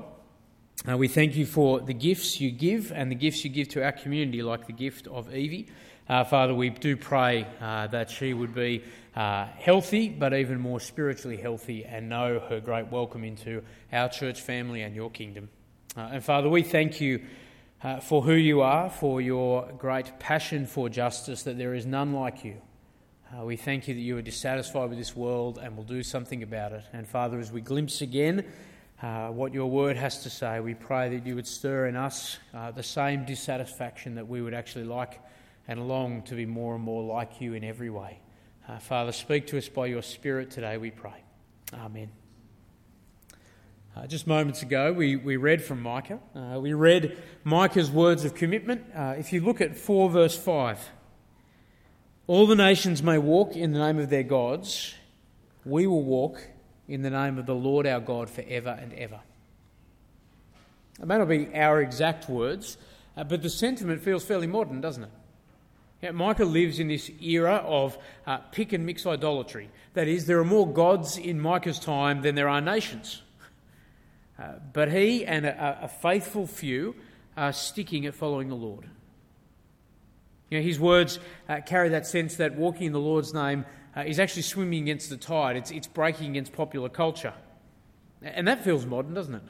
Uh, 0.86 0.98
we 0.98 1.08
thank 1.08 1.36
you 1.36 1.46
for 1.46 1.80
the 1.80 1.94
gifts 1.94 2.38
you 2.38 2.50
give 2.50 2.92
and 2.92 3.10
the 3.10 3.14
gifts 3.14 3.42
you 3.42 3.50
give 3.50 3.68
to 3.68 3.82
our 3.82 3.92
community, 3.92 4.42
like 4.42 4.66
the 4.66 4.74
gift 4.74 5.06
of 5.06 5.34
Evie. 5.34 5.68
Uh, 6.06 6.22
Father, 6.22 6.54
we 6.54 6.68
do 6.68 6.98
pray 6.98 7.46
uh, 7.62 7.86
that 7.86 8.10
she 8.10 8.34
would 8.34 8.54
be 8.54 8.84
uh, 9.16 9.46
healthy, 9.56 10.10
but 10.10 10.34
even 10.34 10.60
more 10.60 10.80
spiritually 10.80 11.38
healthy, 11.38 11.86
and 11.86 12.10
know 12.10 12.40
her 12.50 12.60
great 12.60 12.92
welcome 12.92 13.24
into 13.24 13.62
our 13.90 14.10
church 14.10 14.42
family 14.42 14.82
and 14.82 14.94
your 14.94 15.10
kingdom. 15.10 15.48
Uh, 15.96 16.10
and 16.12 16.24
Father, 16.24 16.48
we 16.48 16.62
thank 16.62 17.00
you 17.00 17.22
uh, 17.82 18.00
for 18.00 18.22
who 18.22 18.34
you 18.34 18.62
are, 18.62 18.90
for 18.90 19.20
your 19.20 19.70
great 19.78 20.18
passion 20.18 20.66
for 20.66 20.88
justice, 20.88 21.42
that 21.44 21.58
there 21.58 21.74
is 21.74 21.86
none 21.86 22.12
like 22.12 22.44
you. 22.44 22.56
Uh, 23.32 23.44
we 23.44 23.56
thank 23.56 23.88
you 23.88 23.94
that 23.94 24.00
you 24.00 24.16
are 24.16 24.22
dissatisfied 24.22 24.88
with 24.88 24.98
this 24.98 25.14
world 25.14 25.58
and 25.62 25.76
will 25.76 25.84
do 25.84 26.02
something 26.02 26.42
about 26.42 26.72
it. 26.72 26.84
And 26.92 27.06
Father, 27.06 27.38
as 27.38 27.52
we 27.52 27.60
glimpse 27.60 28.00
again 28.00 28.44
uh, 29.02 29.28
what 29.28 29.52
your 29.52 29.70
word 29.70 29.96
has 29.96 30.22
to 30.22 30.30
say, 30.30 30.60
we 30.60 30.74
pray 30.74 31.08
that 31.10 31.26
you 31.26 31.34
would 31.34 31.46
stir 31.46 31.86
in 31.86 31.96
us 31.96 32.38
uh, 32.52 32.70
the 32.70 32.82
same 32.82 33.24
dissatisfaction 33.24 34.14
that 34.16 34.26
we 34.26 34.42
would 34.42 34.54
actually 34.54 34.84
like 34.84 35.20
and 35.68 35.88
long 35.88 36.22
to 36.22 36.34
be 36.34 36.46
more 36.46 36.74
and 36.74 36.84
more 36.84 37.02
like 37.02 37.40
you 37.40 37.54
in 37.54 37.64
every 37.64 37.90
way. 37.90 38.18
Uh, 38.68 38.78
Father, 38.78 39.12
speak 39.12 39.46
to 39.48 39.58
us 39.58 39.68
by 39.68 39.86
your 39.86 40.02
Spirit 40.02 40.50
today, 40.50 40.76
we 40.76 40.90
pray. 40.90 41.22
Amen. 41.74 42.23
Uh, 43.96 44.08
just 44.08 44.26
moments 44.26 44.60
ago, 44.62 44.92
we, 44.92 45.14
we 45.14 45.36
read 45.36 45.62
from 45.62 45.80
Micah. 45.80 46.18
Uh, 46.34 46.58
we 46.58 46.72
read 46.72 47.16
Micah's 47.44 47.92
words 47.92 48.24
of 48.24 48.34
commitment. 48.34 48.84
Uh, 48.92 49.14
if 49.16 49.32
you 49.32 49.40
look 49.40 49.60
at 49.60 49.76
4 49.76 50.10
verse 50.10 50.36
5, 50.36 50.90
all 52.26 52.48
the 52.48 52.56
nations 52.56 53.04
may 53.04 53.18
walk 53.18 53.54
in 53.54 53.72
the 53.72 53.78
name 53.78 54.00
of 54.00 54.10
their 54.10 54.24
gods. 54.24 54.94
We 55.64 55.86
will 55.86 56.02
walk 56.02 56.42
in 56.88 57.02
the 57.02 57.10
name 57.10 57.38
of 57.38 57.46
the 57.46 57.54
Lord 57.54 57.86
our 57.86 58.00
God 58.00 58.28
forever 58.28 58.76
and 58.80 58.92
ever. 58.94 59.20
It 61.00 61.06
may 61.06 61.18
not 61.18 61.28
be 61.28 61.54
our 61.54 61.80
exact 61.80 62.28
words, 62.28 62.76
uh, 63.16 63.22
but 63.22 63.42
the 63.42 63.50
sentiment 63.50 64.02
feels 64.02 64.24
fairly 64.24 64.48
modern, 64.48 64.80
doesn't 64.80 65.04
it? 65.04 65.10
Yeah, 66.02 66.10
Micah 66.10 66.44
lives 66.44 66.80
in 66.80 66.88
this 66.88 67.12
era 67.22 67.62
of 67.64 67.96
uh, 68.26 68.38
pick 68.38 68.72
and 68.72 68.84
mix 68.84 69.06
idolatry. 69.06 69.70
That 69.92 70.08
is, 70.08 70.26
there 70.26 70.40
are 70.40 70.44
more 70.44 70.66
gods 70.66 71.16
in 71.16 71.40
Micah's 71.40 71.78
time 71.78 72.22
than 72.22 72.34
there 72.34 72.48
are 72.48 72.60
nations. 72.60 73.22
Uh, 74.38 74.54
but 74.72 74.90
he 74.90 75.24
and 75.24 75.46
a, 75.46 75.80
a 75.82 75.88
faithful 75.88 76.46
few 76.46 76.94
are 77.36 77.52
sticking 77.52 78.06
at 78.06 78.14
following 78.14 78.48
the 78.48 78.56
Lord. 78.56 78.88
You 80.50 80.58
know, 80.58 80.64
his 80.64 80.78
words 80.78 81.18
uh, 81.48 81.60
carry 81.66 81.88
that 81.90 82.06
sense 82.06 82.36
that 82.36 82.56
walking 82.56 82.86
in 82.86 82.92
the 82.92 83.00
Lord's 83.00 83.32
name 83.32 83.64
uh, 83.96 84.02
is 84.02 84.18
actually 84.18 84.42
swimming 84.42 84.82
against 84.82 85.10
the 85.10 85.16
tide, 85.16 85.56
it's, 85.56 85.70
it's 85.70 85.86
breaking 85.86 86.30
against 86.30 86.52
popular 86.52 86.88
culture. 86.88 87.34
And 88.22 88.48
that 88.48 88.64
feels 88.64 88.86
modern, 88.86 89.14
doesn't 89.14 89.34
it? 89.34 89.42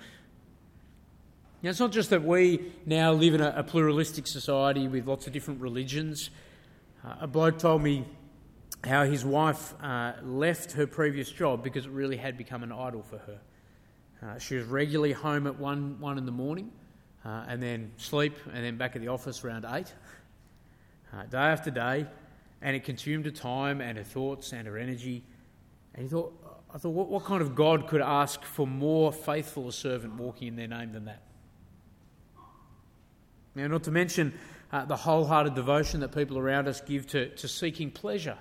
Now, 1.63 1.71
it's 1.71 1.81
not 1.81 1.93
just 1.93 2.11
that 2.11 2.23
we 2.23 2.73
now 2.85 3.13
live 3.13 3.35
in 3.35 3.41
a, 3.41 3.55
a 3.57 3.63
pluralistic 3.63 4.27
society 4.27 4.87
with 4.87 5.07
lots 5.07 5.27
of 5.27 5.33
different 5.33 5.61
religions. 5.61 6.31
Uh, 7.05 7.15
a 7.23 7.27
bloke 7.27 7.59
told 7.59 7.83
me 7.83 8.05
how 8.83 9.05
his 9.05 9.25
wife 9.25 9.73
uh, 9.83 10.13
left 10.23 10.73
her 10.73 10.87
previous 10.87 11.31
job 11.31 11.65
because 11.65 11.87
it 11.87 11.93
really 11.93 12.19
had 12.19 12.37
become 12.37 12.63
an 12.63 12.73
idol 12.73 13.03
for 13.03 13.19
her. 13.19 13.41
Uh, 14.25 14.39
she 14.39 14.57
was 14.57 14.67
regularly 14.67 15.13
home 15.13 15.47
at 15.47 15.59
one, 15.59 16.01
one 16.01 16.17
in 16.17 16.25
the 16.25 16.33
morning 16.33 16.71
uh, 17.25 17.45
and 17.49 17.63
then 17.63 17.91
sleep 17.97 18.37
and 18.53 18.65
then 18.65 18.77
back 18.77 18.97
at 18.97 19.03
the 19.03 19.09
office 19.09 19.45
around 19.45 19.67
eight 19.71 19.93
uh, 21.13 21.23
day 21.25 21.39
after 21.39 21.71
day, 21.71 22.07
and 22.63 22.75
it 22.75 22.85
consumed 22.85 23.25
her 23.25 23.31
time 23.31 23.81
and 23.81 23.99
her 23.99 24.05
thoughts 24.05 24.53
and 24.53 24.67
her 24.67 24.77
energy. 24.77 25.23
And 25.95 26.03
he 26.05 26.09
thought, 26.09 26.33
I 26.75 26.79
thought, 26.79 26.91
what, 26.91 27.09
what 27.09 27.25
kind 27.25 27.41
of 27.41 27.55
God 27.55 27.87
could 27.87 28.01
ask 28.01 28.43
for 28.43 28.67
more 28.67 29.13
faithful 29.13 29.69
a 29.69 29.73
servant 29.73 30.15
walking 30.15 30.49
in 30.49 30.57
their 30.57 30.69
name 30.69 30.93
than 30.93 31.05
that? 31.05 31.23
Now, 33.55 33.69
not 33.69 33.85
to 33.85 33.93
mention 33.93 34.35
uh, 34.73 34.85
the 34.85 34.97
wholehearted 34.97 35.55
devotion 35.55 36.01
that 36.01 36.13
people 36.13 36.39
around 36.39 36.67
us 36.67 36.81
give 36.81 37.07
to, 37.09 37.29
to 37.37 37.47
seeking 37.47 37.91
pleasure. 37.91 38.39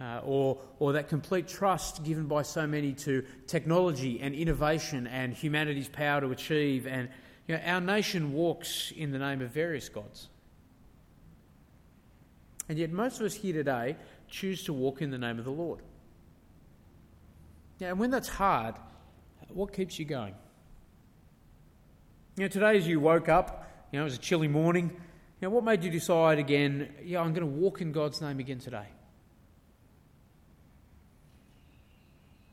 Uh, 0.00 0.20
or, 0.24 0.56
or 0.78 0.92
that 0.92 1.08
complete 1.08 1.48
trust 1.48 2.04
given 2.04 2.26
by 2.26 2.40
so 2.40 2.68
many 2.68 2.92
to 2.92 3.24
technology 3.48 4.20
and 4.20 4.32
innovation 4.32 5.08
and 5.08 5.34
humanity's 5.34 5.88
power 5.88 6.20
to 6.20 6.30
achieve. 6.30 6.86
And 6.86 7.08
you 7.48 7.56
know, 7.56 7.62
our 7.64 7.80
nation 7.80 8.32
walks 8.32 8.92
in 8.96 9.10
the 9.10 9.18
name 9.18 9.40
of 9.40 9.50
various 9.50 9.88
gods. 9.88 10.28
And 12.68 12.78
yet, 12.78 12.92
most 12.92 13.18
of 13.18 13.26
us 13.26 13.34
here 13.34 13.54
today 13.54 13.96
choose 14.28 14.62
to 14.64 14.72
walk 14.72 15.02
in 15.02 15.10
the 15.10 15.18
name 15.18 15.38
of 15.38 15.44
the 15.44 15.50
Lord. 15.50 15.80
Now, 17.80 17.88
and 17.88 17.98
when 17.98 18.10
that's 18.10 18.28
hard, 18.28 18.76
what 19.48 19.72
keeps 19.72 19.98
you 19.98 20.04
going? 20.04 20.34
You 22.36 22.44
know, 22.44 22.48
today 22.48 22.76
as 22.76 22.86
you 22.86 23.00
woke 23.00 23.28
up, 23.28 23.68
you 23.90 23.98
know, 23.98 24.02
it 24.02 24.04
was 24.04 24.14
a 24.14 24.18
chilly 24.18 24.48
morning. 24.48 24.90
You 25.40 25.48
know, 25.48 25.50
what 25.50 25.64
made 25.64 25.82
you 25.82 25.90
decide 25.90 26.38
again, 26.38 26.92
yeah, 27.02 27.20
I'm 27.20 27.32
going 27.32 27.46
to 27.48 27.60
walk 27.60 27.80
in 27.80 27.90
God's 27.92 28.20
name 28.20 28.38
again 28.38 28.58
today? 28.58 28.86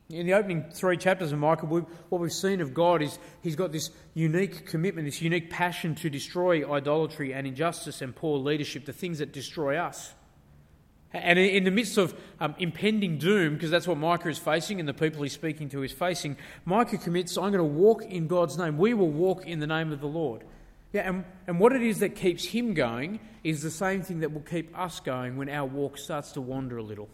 In 0.08 0.26
the 0.26 0.34
opening 0.34 0.64
three 0.72 0.96
chapters 0.96 1.32
of 1.32 1.38
Micah, 1.40 1.66
what 1.66 2.20
we've 2.20 2.32
seen 2.32 2.60
of 2.60 2.72
God 2.72 3.02
is 3.02 3.18
he's 3.42 3.56
got 3.56 3.72
this 3.72 3.90
unique 4.14 4.64
commitment, 4.66 5.04
this 5.04 5.20
unique 5.20 5.50
passion 5.50 5.96
to 5.96 6.08
destroy 6.08 6.70
idolatry 6.70 7.34
and 7.34 7.44
injustice 7.44 8.00
and 8.02 8.14
poor 8.14 8.38
leadership, 8.38 8.84
the 8.84 8.92
things 8.92 9.18
that 9.18 9.32
destroy 9.32 9.76
us. 9.76 10.14
And 11.12 11.38
in 11.38 11.64
the 11.64 11.70
midst 11.72 11.98
of 11.98 12.14
um, 12.40 12.54
impending 12.58 13.18
doom, 13.18 13.54
because 13.54 13.70
that's 13.70 13.88
what 13.88 13.98
Micah 13.98 14.28
is 14.28 14.38
facing 14.38 14.78
and 14.78 14.88
the 14.88 14.94
people 14.94 15.22
he's 15.22 15.32
speaking 15.32 15.68
to 15.70 15.82
is 15.82 15.92
facing, 15.92 16.36
Micah 16.64 16.98
commits, 16.98 17.36
I'm 17.36 17.50
going 17.50 17.54
to 17.54 17.64
walk 17.64 18.04
in 18.04 18.28
God's 18.28 18.58
name. 18.58 18.78
We 18.78 18.94
will 18.94 19.10
walk 19.10 19.44
in 19.44 19.58
the 19.58 19.66
name 19.66 19.92
of 19.92 20.00
the 20.00 20.06
Lord. 20.06 20.44
Yeah, 20.92 21.08
and, 21.08 21.24
and 21.48 21.58
what 21.58 21.72
it 21.72 21.82
is 21.82 21.98
that 21.98 22.14
keeps 22.14 22.44
him 22.44 22.74
going 22.74 23.18
is 23.42 23.62
the 23.62 23.70
same 23.70 24.02
thing 24.02 24.20
that 24.20 24.32
will 24.32 24.42
keep 24.42 24.76
us 24.78 25.00
going 25.00 25.36
when 25.36 25.48
our 25.48 25.66
walk 25.66 25.98
starts 25.98 26.32
to 26.32 26.40
wander 26.40 26.76
a 26.76 26.82
little. 26.82 27.08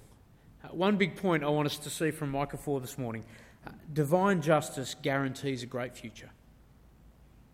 Uh, 0.64 0.69
one 0.69 0.97
big 0.97 1.16
point 1.16 1.42
I 1.45 1.49
want 1.49 1.66
us 1.66 1.78
to 1.78 1.90
see 1.90 2.11
from 2.11 2.31
Micah 2.31 2.57
4 2.57 2.81
this 2.81 2.99
morning 2.99 3.25
uh, 3.66 3.71
divine 3.92 4.42
justice 4.42 4.95
guarantees 5.02 5.62
a 5.62 5.66
great 5.66 5.97
future. 5.97 6.31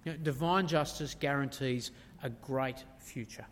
You 0.05 0.13
know, 0.13 0.19
divine 0.19 0.67
justice 0.67 1.15
guarantees 1.15 1.91
a 2.23 2.31
great 2.31 2.85
future. 2.99 3.47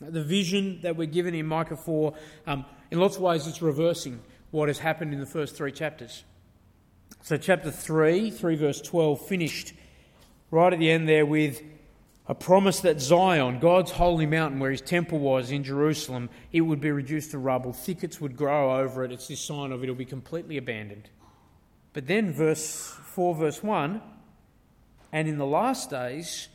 The 0.00 0.22
vision 0.22 0.80
that 0.82 0.96
we're 0.96 1.06
given 1.06 1.34
in 1.34 1.46
Micah 1.46 1.76
4, 1.76 2.14
um, 2.46 2.64
in 2.90 2.98
lots 2.98 3.16
of 3.16 3.22
ways, 3.22 3.46
it's 3.46 3.60
reversing 3.60 4.20
what 4.50 4.68
has 4.68 4.78
happened 4.78 5.12
in 5.12 5.20
the 5.20 5.26
first 5.26 5.56
three 5.56 5.72
chapters. 5.72 6.24
So, 7.22 7.36
chapter 7.36 7.70
3, 7.70 8.30
3 8.30 8.54
verse 8.56 8.80
12, 8.80 9.26
finished 9.26 9.74
right 10.50 10.72
at 10.72 10.78
the 10.78 10.90
end 10.90 11.06
there 11.06 11.26
with 11.26 11.62
a 12.30 12.34
promise 12.34 12.78
that 12.78 13.00
Zion, 13.00 13.58
God's 13.58 13.90
holy 13.90 14.24
mountain 14.24 14.60
where 14.60 14.70
his 14.70 14.80
temple 14.80 15.18
was 15.18 15.50
in 15.50 15.64
Jerusalem, 15.64 16.30
it 16.52 16.60
would 16.60 16.80
be 16.80 16.92
reduced 16.92 17.32
to 17.32 17.38
rubble. 17.38 17.72
Thickets 17.72 18.20
would 18.20 18.36
grow 18.36 18.78
over 18.78 19.02
it. 19.02 19.10
It's 19.10 19.26
this 19.26 19.40
sign 19.40 19.72
of 19.72 19.82
it'll 19.82 19.96
be 19.96 20.04
completely 20.04 20.56
abandoned. 20.56 21.10
But 21.92 22.06
then, 22.06 22.32
verse 22.32 22.94
4, 23.02 23.34
verse 23.34 23.64
1 23.64 24.00
and 25.12 25.26
in 25.26 25.38
the 25.38 25.46
last 25.46 25.90
days, 25.90 26.46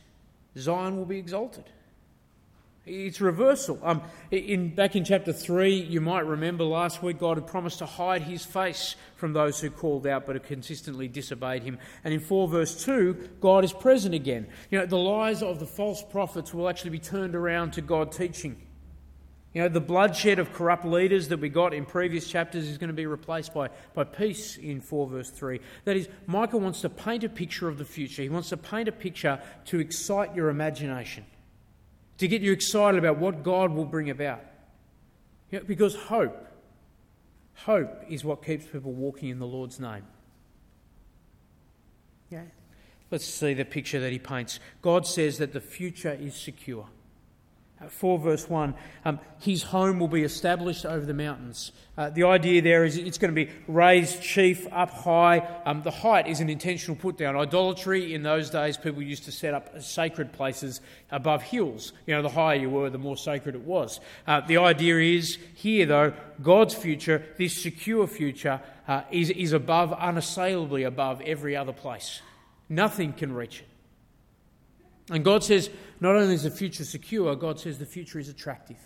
Zion 0.56 0.96
will 0.96 1.04
be 1.04 1.18
exalted. 1.18 1.64
It's 2.86 3.20
reversal. 3.20 3.80
Um, 3.82 4.02
in, 4.30 4.72
back 4.72 4.94
in 4.94 5.04
chapter 5.04 5.32
3, 5.32 5.74
you 5.74 6.00
might 6.00 6.24
remember 6.24 6.62
last 6.62 7.02
week 7.02 7.18
God 7.18 7.36
had 7.36 7.48
promised 7.48 7.80
to 7.80 7.86
hide 7.86 8.22
his 8.22 8.44
face 8.44 8.94
from 9.16 9.32
those 9.32 9.60
who 9.60 9.70
called 9.70 10.06
out 10.06 10.24
but 10.24 10.36
had 10.36 10.44
consistently 10.44 11.08
disobeyed 11.08 11.64
him. 11.64 11.80
And 12.04 12.14
in 12.14 12.20
4 12.20 12.46
verse 12.46 12.84
2, 12.84 13.30
God 13.40 13.64
is 13.64 13.72
present 13.72 14.14
again. 14.14 14.46
You 14.70 14.78
know, 14.78 14.86
the 14.86 14.98
lies 14.98 15.42
of 15.42 15.58
the 15.58 15.66
false 15.66 16.00
prophets 16.00 16.54
will 16.54 16.68
actually 16.68 16.90
be 16.90 17.00
turned 17.00 17.34
around 17.34 17.72
to 17.72 17.80
God 17.80 18.12
teaching. 18.12 18.56
You 19.52 19.62
know, 19.62 19.68
the 19.68 19.80
bloodshed 19.80 20.38
of 20.38 20.52
corrupt 20.52 20.84
leaders 20.84 21.26
that 21.28 21.40
we 21.40 21.48
got 21.48 21.74
in 21.74 21.86
previous 21.86 22.28
chapters 22.28 22.68
is 22.68 22.78
going 22.78 22.88
to 22.88 22.94
be 22.94 23.06
replaced 23.06 23.52
by, 23.52 23.70
by 23.94 24.04
peace 24.04 24.58
in 24.58 24.80
4 24.80 25.08
verse 25.08 25.30
3. 25.30 25.60
That 25.86 25.96
is, 25.96 26.08
Micah 26.28 26.58
wants 26.58 26.82
to 26.82 26.88
paint 26.88 27.24
a 27.24 27.28
picture 27.28 27.66
of 27.66 27.78
the 27.78 27.84
future. 27.84 28.22
He 28.22 28.28
wants 28.28 28.50
to 28.50 28.56
paint 28.56 28.86
a 28.86 28.92
picture 28.92 29.42
to 29.64 29.80
excite 29.80 30.36
your 30.36 30.50
imagination 30.50 31.24
to 32.18 32.28
get 32.28 32.42
you 32.42 32.52
excited 32.52 32.98
about 32.98 33.18
what 33.18 33.42
God 33.42 33.72
will 33.72 33.84
bring 33.84 34.10
about. 34.10 34.40
You 35.50 35.58
know, 35.58 35.64
because 35.64 35.94
hope, 35.94 36.36
hope 37.54 38.04
is 38.08 38.24
what 38.24 38.44
keeps 38.44 38.66
people 38.66 38.92
walking 38.92 39.28
in 39.28 39.38
the 39.38 39.46
Lord's 39.46 39.78
name. 39.78 40.04
Yeah. 42.30 42.42
Let's 43.10 43.24
see 43.24 43.54
the 43.54 43.64
picture 43.64 44.00
that 44.00 44.12
he 44.12 44.18
paints. 44.18 44.58
God 44.82 45.06
says 45.06 45.38
that 45.38 45.52
the 45.52 45.60
future 45.60 46.12
is 46.12 46.34
secure. 46.34 46.88
4 47.88 48.18
verse 48.18 48.48
1, 48.48 48.74
um, 49.04 49.20
his 49.38 49.62
home 49.62 49.98
will 49.98 50.08
be 50.08 50.22
established 50.22 50.86
over 50.86 51.04
the 51.04 51.14
mountains. 51.14 51.72
Uh, 51.98 52.08
the 52.10 52.24
idea 52.24 52.62
there 52.62 52.84
is 52.84 52.96
it's 52.96 53.18
going 53.18 53.34
to 53.34 53.44
be 53.44 53.50
raised 53.68 54.22
chief 54.22 54.66
up 54.72 54.90
high. 54.90 55.38
Um, 55.64 55.82
the 55.82 55.90
height 55.90 56.26
is 56.26 56.40
an 56.40 56.48
intentional 56.48 56.96
put 56.96 57.18
down. 57.18 57.36
Idolatry 57.36 58.14
in 58.14 58.22
those 58.22 58.48
days, 58.48 58.76
people 58.76 59.02
used 59.02 59.24
to 59.24 59.32
set 59.32 59.52
up 59.52 59.82
sacred 59.82 60.32
places 60.32 60.80
above 61.10 61.42
hills. 61.42 61.92
You 62.06 62.14
know, 62.14 62.22
the 62.22 62.30
higher 62.30 62.56
you 62.56 62.70
were, 62.70 62.88
the 62.88 62.98
more 62.98 63.16
sacred 63.16 63.54
it 63.54 63.62
was. 63.62 64.00
Uh, 64.26 64.40
the 64.40 64.56
idea 64.56 64.98
is 64.98 65.38
here, 65.54 65.84
though, 65.84 66.14
God's 66.42 66.74
future, 66.74 67.22
this 67.36 67.62
secure 67.62 68.06
future, 68.06 68.60
uh, 68.88 69.02
is, 69.10 69.30
is 69.30 69.52
above, 69.52 69.92
unassailably 69.92 70.82
above 70.82 71.20
every 71.22 71.56
other 71.56 71.72
place. 71.72 72.22
Nothing 72.68 73.12
can 73.12 73.34
reach 73.34 73.60
it. 73.60 73.66
And 75.10 75.24
God 75.24 75.44
says, 75.44 75.70
not 76.00 76.16
only 76.16 76.34
is 76.34 76.42
the 76.42 76.50
future 76.50 76.84
secure, 76.84 77.34
God 77.36 77.60
says 77.60 77.78
the 77.78 77.86
future 77.86 78.18
is 78.18 78.28
attractive. 78.28 78.78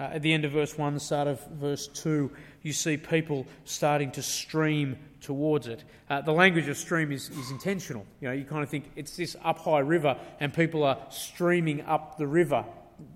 Uh, 0.00 0.04
at 0.04 0.22
the 0.22 0.32
end 0.32 0.44
of 0.44 0.52
verse 0.52 0.76
1, 0.78 0.94
the 0.94 1.00
start 1.00 1.28
of 1.28 1.44
verse 1.48 1.86
2, 1.88 2.30
you 2.62 2.72
see 2.72 2.96
people 2.96 3.46
starting 3.64 4.10
to 4.12 4.22
stream 4.22 4.96
towards 5.20 5.68
it. 5.68 5.84
Uh, 6.08 6.22
the 6.22 6.32
language 6.32 6.66
of 6.68 6.76
stream 6.76 7.12
is, 7.12 7.28
is 7.30 7.50
intentional. 7.50 8.06
You 8.20 8.28
know, 8.28 8.34
you 8.34 8.44
kind 8.44 8.62
of 8.62 8.68
think 8.68 8.90
it's 8.96 9.16
this 9.16 9.36
up 9.44 9.58
high 9.58 9.80
river 9.80 10.16
and 10.40 10.52
people 10.52 10.82
are 10.82 10.98
streaming 11.10 11.82
up 11.82 12.16
the 12.16 12.26
river 12.26 12.64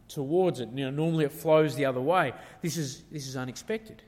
towards 0.09 0.61
it. 0.61 0.69
You 0.75 0.85
know, 0.85 0.91
normally 0.91 1.25
it 1.25 1.33
flows 1.33 1.75
the 1.75 1.87
other 1.87 2.01
way. 2.01 2.35
This 2.61 2.77
is, 2.77 3.03
this 3.11 3.27
is 3.27 3.37
unexpected. 3.37 4.03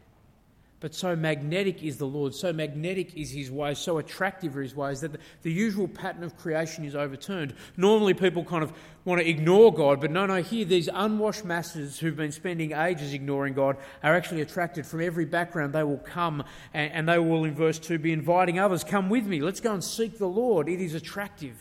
But 0.80 0.94
so 0.94 1.16
magnetic 1.16 1.82
is 1.82 1.96
the 1.96 2.06
Lord, 2.06 2.34
so 2.36 2.52
magnetic 2.52 3.16
is 3.16 3.32
his 3.32 3.50
ways, 3.50 3.78
so 3.78 3.98
attractive 3.98 4.56
are 4.56 4.62
his 4.62 4.76
ways 4.76 5.00
that 5.00 5.10
the, 5.10 5.18
the, 5.42 5.50
usual 5.50 5.88
pattern 5.88 6.22
of 6.22 6.36
creation 6.36 6.84
is 6.84 6.94
overturned. 6.94 7.52
Normally, 7.76 8.14
people 8.14 8.44
kind 8.44 8.62
of 8.62 8.72
want 9.04 9.20
to 9.20 9.28
ignore 9.28 9.74
God, 9.74 10.00
but 10.00 10.12
no, 10.12 10.24
no, 10.26 10.40
here, 10.40 10.64
these 10.64 10.88
unwashed 10.92 11.44
masses 11.44 11.98
who've 11.98 12.14
been 12.14 12.30
spending 12.30 12.72
ages 12.72 13.12
ignoring 13.12 13.54
God 13.54 13.76
are 14.04 14.14
actually 14.14 14.40
attracted 14.40 14.86
from 14.86 15.00
every 15.00 15.24
background. 15.24 15.72
They 15.72 15.82
will 15.82 15.98
come 15.98 16.44
and, 16.72 16.92
and 16.92 17.08
they 17.08 17.18
will, 17.18 17.42
in 17.42 17.56
verse 17.56 17.80
2, 17.80 17.98
be 17.98 18.12
inviting 18.12 18.60
others, 18.60 18.84
Come 18.84 19.08
with 19.08 19.26
me, 19.26 19.40
let's 19.40 19.60
go 19.60 19.72
and 19.74 19.82
seek 19.82 20.18
the 20.18 20.28
Lord. 20.28 20.68
It 20.68 20.80
is 20.80 20.94
attractive. 20.94 21.60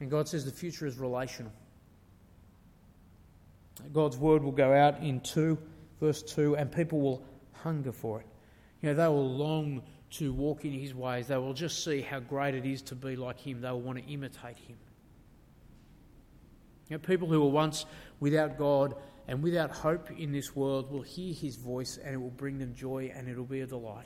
And 0.00 0.10
God 0.10 0.26
says 0.26 0.44
the 0.44 0.50
future 0.50 0.84
is 0.84 0.98
relational. 0.98 1.52
God's 3.92 4.16
word 4.16 4.42
will 4.42 4.50
go 4.50 4.72
out 4.72 5.00
in 5.00 5.20
two 5.20 5.58
verse 6.02 6.20
2 6.20 6.56
and 6.56 6.70
people 6.70 7.00
will 7.00 7.24
hunger 7.52 7.92
for 7.92 8.20
it. 8.20 8.26
You 8.80 8.88
know, 8.88 8.94
they 8.96 9.06
will 9.06 9.36
long 9.36 9.82
to 10.10 10.32
walk 10.32 10.64
in 10.64 10.72
his 10.72 10.94
ways. 10.94 11.28
They 11.28 11.36
will 11.36 11.54
just 11.54 11.84
see 11.84 12.00
how 12.00 12.18
great 12.18 12.56
it 12.56 12.66
is 12.66 12.82
to 12.82 12.96
be 12.96 13.14
like 13.14 13.38
him. 13.38 13.60
They 13.60 13.70
will 13.70 13.80
want 13.80 13.98
to 13.98 14.04
imitate 14.04 14.58
him. 14.58 14.76
You 16.88 16.96
know, 16.96 16.98
people 16.98 17.28
who 17.28 17.40
were 17.40 17.50
once 17.50 17.86
without 18.18 18.58
God 18.58 18.96
and 19.28 19.44
without 19.44 19.70
hope 19.70 20.10
in 20.10 20.32
this 20.32 20.56
world 20.56 20.90
will 20.90 21.02
hear 21.02 21.32
his 21.32 21.54
voice 21.54 21.98
and 22.02 22.12
it 22.12 22.20
will 22.20 22.30
bring 22.30 22.58
them 22.58 22.74
joy 22.74 23.12
and 23.14 23.28
it 23.28 23.38
will 23.38 23.44
be 23.44 23.60
a 23.60 23.66
delight. 23.66 24.04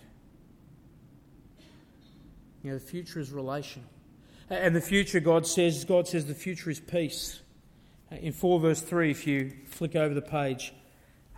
You 2.62 2.72
know, 2.72 2.78
the 2.78 2.84
future 2.84 3.20
is 3.20 3.32
relational. 3.32 3.88
And 4.50 4.76
the 4.76 4.82
future, 4.82 5.18
God 5.18 5.46
says, 5.46 5.84
God 5.86 6.06
says 6.06 6.26
the 6.26 6.34
future 6.34 6.68
is 6.68 6.78
peace. 6.78 7.40
In 8.10 8.32
4 8.32 8.60
verse 8.60 8.82
3, 8.82 9.10
if 9.10 9.26
you 9.26 9.52
flick 9.64 9.96
over 9.96 10.14
the 10.14 10.22
page, 10.22 10.74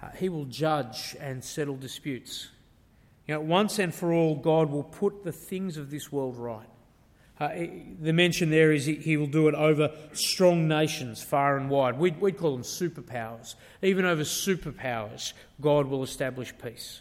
uh, 0.02 0.10
he 0.16 0.28
will 0.28 0.44
judge 0.44 1.16
and 1.20 1.42
settle 1.42 1.76
disputes. 1.76 2.48
You 3.26 3.34
know, 3.34 3.40
once 3.40 3.78
and 3.78 3.94
for 3.94 4.12
all, 4.12 4.36
God 4.36 4.70
will 4.70 4.84
put 4.84 5.24
the 5.24 5.32
things 5.32 5.76
of 5.76 5.90
this 5.90 6.10
world 6.10 6.36
right. 6.36 6.68
Uh, 7.40 7.50
the 8.00 8.12
mention 8.12 8.50
there 8.50 8.72
is 8.72 8.84
he 8.84 9.16
will 9.16 9.28
do 9.28 9.46
it 9.46 9.54
over 9.54 9.92
strong 10.12 10.66
nations 10.66 11.22
far 11.22 11.56
and 11.56 11.70
wide. 11.70 11.96
We'd, 11.96 12.20
we'd 12.20 12.36
call 12.36 12.52
them 12.52 12.64
superpowers. 12.64 13.54
Even 13.80 14.04
over 14.04 14.22
superpowers, 14.22 15.34
God 15.60 15.86
will 15.86 16.02
establish 16.02 16.52
peace. 16.60 17.00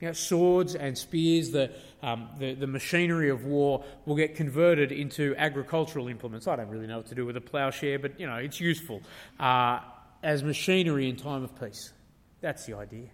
You 0.00 0.08
know, 0.08 0.14
swords 0.14 0.74
and 0.74 0.98
spears, 0.98 1.50
the, 1.52 1.70
um, 2.02 2.28
the, 2.40 2.54
the, 2.54 2.66
machinery 2.66 3.30
of 3.30 3.44
war 3.44 3.84
will 4.04 4.16
get 4.16 4.34
converted 4.34 4.90
into 4.90 5.32
agricultural 5.38 6.08
implements. 6.08 6.48
I 6.48 6.56
don't 6.56 6.68
really 6.68 6.88
know 6.88 6.96
what 6.96 7.06
to 7.06 7.14
do 7.14 7.24
with 7.24 7.36
a 7.36 7.40
ploughshare, 7.40 8.02
but 8.02 8.18
you 8.18 8.26
know, 8.26 8.34
it's 8.34 8.58
useful. 8.58 9.00
Uh, 9.38 9.78
as 10.22 10.42
machinery 10.42 11.08
in 11.08 11.16
time 11.16 11.42
of 11.42 11.58
peace. 11.58 11.92
That's 12.40 12.66
the 12.66 12.74
idea. 12.74 13.08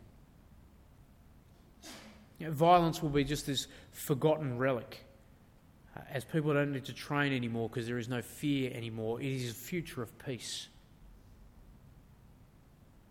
You 2.38 2.46
know, 2.46 2.52
violence 2.52 3.02
will 3.02 3.10
be 3.10 3.24
just 3.24 3.46
this 3.46 3.66
forgotten 3.90 4.58
relic 4.58 5.04
uh, 5.96 6.00
as 6.10 6.24
people 6.24 6.54
don't 6.54 6.72
need 6.72 6.84
to 6.84 6.92
train 6.92 7.32
anymore 7.32 7.68
because 7.68 7.86
there 7.86 7.98
is 7.98 8.08
no 8.08 8.22
fear 8.22 8.70
anymore. 8.72 9.20
It 9.20 9.26
is 9.26 9.50
a 9.50 9.54
future 9.54 10.02
of 10.02 10.16
peace. 10.18 10.68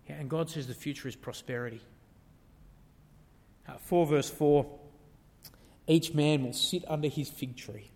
Yeah, 0.07 0.15
and 0.15 0.29
God 0.29 0.49
says 0.49 0.67
the 0.67 0.73
future 0.73 1.07
is 1.07 1.15
prosperity. 1.15 1.81
Uh, 3.67 3.77
4 3.77 4.05
verse 4.05 4.29
4 4.29 4.65
Each 5.87 6.13
man 6.13 6.43
will 6.43 6.53
sit 6.53 6.85
under 6.87 7.09
his 7.09 7.29
fig 7.29 7.57
tree. 7.57 7.91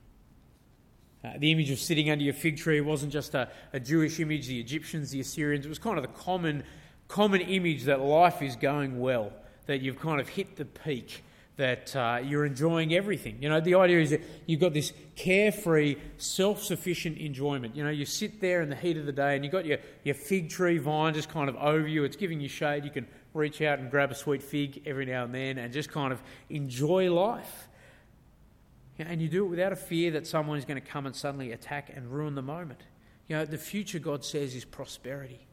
Uh, 1.24 1.34
the 1.38 1.52
image 1.52 1.70
of 1.70 1.80
sitting 1.80 2.10
under 2.10 2.24
your 2.24 2.34
fig 2.34 2.58
tree 2.58 2.82
wasn't 2.82 3.12
just 3.12 3.36
a, 3.36 3.48
a, 3.74 3.80
Jewish 3.80 4.20
image, 4.20 4.48
the 4.48 4.60
Egyptians, 4.60 5.12
the 5.12 5.20
Assyrians. 5.20 5.66
It 5.66 5.70
was 5.70 5.78
kind 5.78 5.98
of 5.98 6.04
the 6.04 6.20
common, 6.20 6.64
common 7.08 7.42
image 7.42 7.84
that 7.84 8.00
life 8.00 8.42
is 8.42 8.56
going 8.56 9.00
well, 9.00 9.32
that 9.68 9.82
you've 9.82 10.00
kind 10.00 10.20
of 10.20 10.30
hit 10.30 10.56
the 10.56 10.66
peak, 10.66 11.24
that 11.58 11.96
uh, 11.96 12.22
you're 12.24 12.46
enjoying 12.46 12.96
everything. 12.96 13.38
You 13.40 13.50
know, 13.50 13.62
the 13.62 13.76
idea 13.76 14.00
is 14.00 14.10
that 14.10 14.22
you've 14.48 14.60
got 14.60 14.74
this 14.74 14.94
carefree, 15.16 15.98
self 16.18 16.64
sufficient 16.64 17.20
enjoyment. 17.20 17.76
You 17.76 17.84
know, 17.84 17.92
you 17.92 18.06
sit 18.06 18.42
there 18.42 18.64
in 18.64 18.70
the 18.70 18.76
heat 18.76 18.98
of 18.98 19.06
the 19.06 19.12
day 19.12 19.36
and 19.36 19.46
you've 19.46 19.52
got 19.52 19.68
your, 19.68 19.78
your 20.04 20.16
fig 20.16 20.50
tree 20.50 20.80
vine 20.80 21.14
just 21.14 21.30
kind 21.30 21.50
of 21.50 21.56
over 21.58 21.88
you, 21.88 22.04
it's 22.04 22.16
giving 22.16 22.42
you 22.42 22.50
shade. 22.50 22.84
You 22.84 22.90
can 22.90 23.06
reach 23.36 23.62
out 23.62 23.78
and 23.78 23.92
grab 23.92 24.10
a 24.10 24.16
sweet 24.16 24.42
fig 24.42 24.82
every 24.88 25.06
now 25.06 25.26
and 25.26 25.36
then 25.36 25.60
and 25.60 25.72
just 25.72 25.92
kind 25.92 26.12
of 26.12 26.20
enjoy 26.50 27.14
life. 27.14 27.68
And 29.00 29.22
you 29.22 29.30
do 29.30 29.46
it 29.46 29.50
without 29.50 29.72
a 29.72 29.78
fear 29.78 30.12
that 30.12 30.28
someone 30.28 30.58
is 30.58 30.66
going 30.66 30.80
to 30.80 30.88
come 30.88 31.06
and 31.06 31.16
suddenly 31.16 31.52
attack 31.52 31.92
and 31.96 32.12
ruin 32.12 32.36
the 32.36 32.42
moment. 32.42 32.82
You 33.28 33.38
know, 33.38 33.46
the 33.46 33.58
future, 33.58 34.00
God 34.00 34.24
says, 34.24 34.54
is 34.54 34.66
prosperity. 34.66 35.48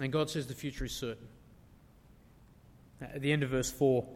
And 0.00 0.12
God 0.12 0.30
says 0.30 0.46
the 0.46 0.54
future 0.54 0.84
is 0.84 0.92
certain. 0.92 1.28
At 3.00 3.20
the 3.20 3.32
end 3.32 3.42
of 3.42 3.50
verse 3.50 3.70
4, 3.70 4.06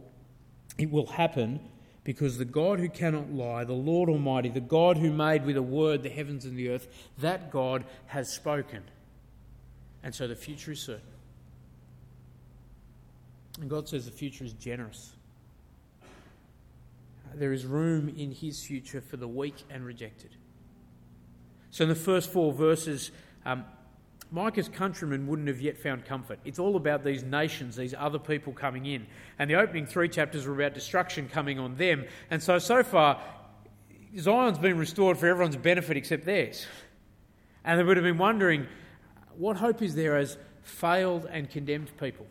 it 0.77 0.89
will 0.89 1.07
happen 1.07 1.59
because 2.03 2.37
the 2.37 2.45
God 2.45 2.79
who 2.79 2.89
cannot 2.89 3.31
lie, 3.31 3.63
the 3.63 3.73
Lord 3.73 4.09
Almighty, 4.09 4.49
the 4.49 4.59
God 4.59 4.97
who 4.97 5.11
made 5.11 5.45
with 5.45 5.55
a 5.55 5.61
word 5.61 6.03
the 6.03 6.09
heavens 6.09 6.45
and 6.45 6.57
the 6.57 6.69
earth, 6.69 6.87
that 7.17 7.51
God 7.51 7.85
has 8.07 8.31
spoken. 8.31 8.83
And 10.03 10.13
so 10.13 10.27
the 10.27 10.35
future 10.35 10.71
is 10.71 10.81
certain. 10.81 11.01
And 13.61 13.69
God 13.69 13.87
says 13.87 14.05
the 14.05 14.11
future 14.11 14.43
is 14.43 14.53
generous. 14.53 15.13
There 17.35 17.53
is 17.53 17.65
room 17.65 18.13
in 18.17 18.31
His 18.31 18.63
future 18.63 19.01
for 19.01 19.17
the 19.17 19.27
weak 19.27 19.63
and 19.69 19.85
rejected. 19.85 20.35
So, 21.71 21.83
in 21.83 21.89
the 21.89 21.95
first 21.95 22.31
four 22.31 22.53
verses, 22.53 23.11
um, 23.45 23.65
Micah's 24.31 24.69
countrymen 24.69 25.27
wouldn't 25.27 25.47
have 25.47 25.61
yet 25.61 25.77
found 25.77 26.05
comfort. 26.05 26.39
It's 26.43 26.57
all 26.57 26.75
about 26.75 27.03
these 27.03 27.23
nations, 27.23 27.75
these 27.75 27.93
other 27.95 28.17
people 28.17 28.51
coming 28.51 28.87
in. 28.87 29.05
And 29.37 29.49
the 29.49 29.55
opening 29.55 29.85
three 29.85 30.09
chapters 30.09 30.47
are 30.47 30.53
about 30.53 30.73
destruction 30.73 31.29
coming 31.29 31.59
on 31.59 31.75
them. 31.75 32.05
And 32.31 32.41
so, 32.41 32.57
so 32.57 32.81
far, 32.83 33.21
Zion's 34.17 34.57
been 34.57 34.77
restored 34.77 35.17
for 35.17 35.27
everyone's 35.27 35.55
benefit 35.55 35.97
except 35.97 36.25
theirs. 36.25 36.65
And 37.63 37.79
they 37.79 37.83
would 37.83 37.97
have 37.97 38.03
been 38.03 38.17
wondering 38.17 38.67
what 39.37 39.57
hope 39.57 39.81
is 39.81 39.95
there 39.95 40.17
as 40.17 40.37
failed 40.63 41.27
and 41.31 41.49
condemned 41.49 41.95
people? 41.97 42.25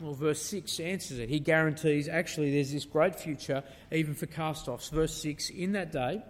Well, 0.00 0.12
verse 0.12 0.42
6 0.42 0.78
answers 0.80 1.18
it. 1.18 1.30
He 1.30 1.40
guarantees 1.40 2.08
actually 2.08 2.52
there's 2.52 2.72
this 2.72 2.84
great 2.84 3.18
future 3.18 3.62
even 3.90 4.14
for 4.14 4.26
cast 4.26 4.68
offs. 4.68 4.90
Verse 4.90 5.14
6 5.22 5.50
In 5.50 5.72
that 5.72 5.90
day, 5.90 6.22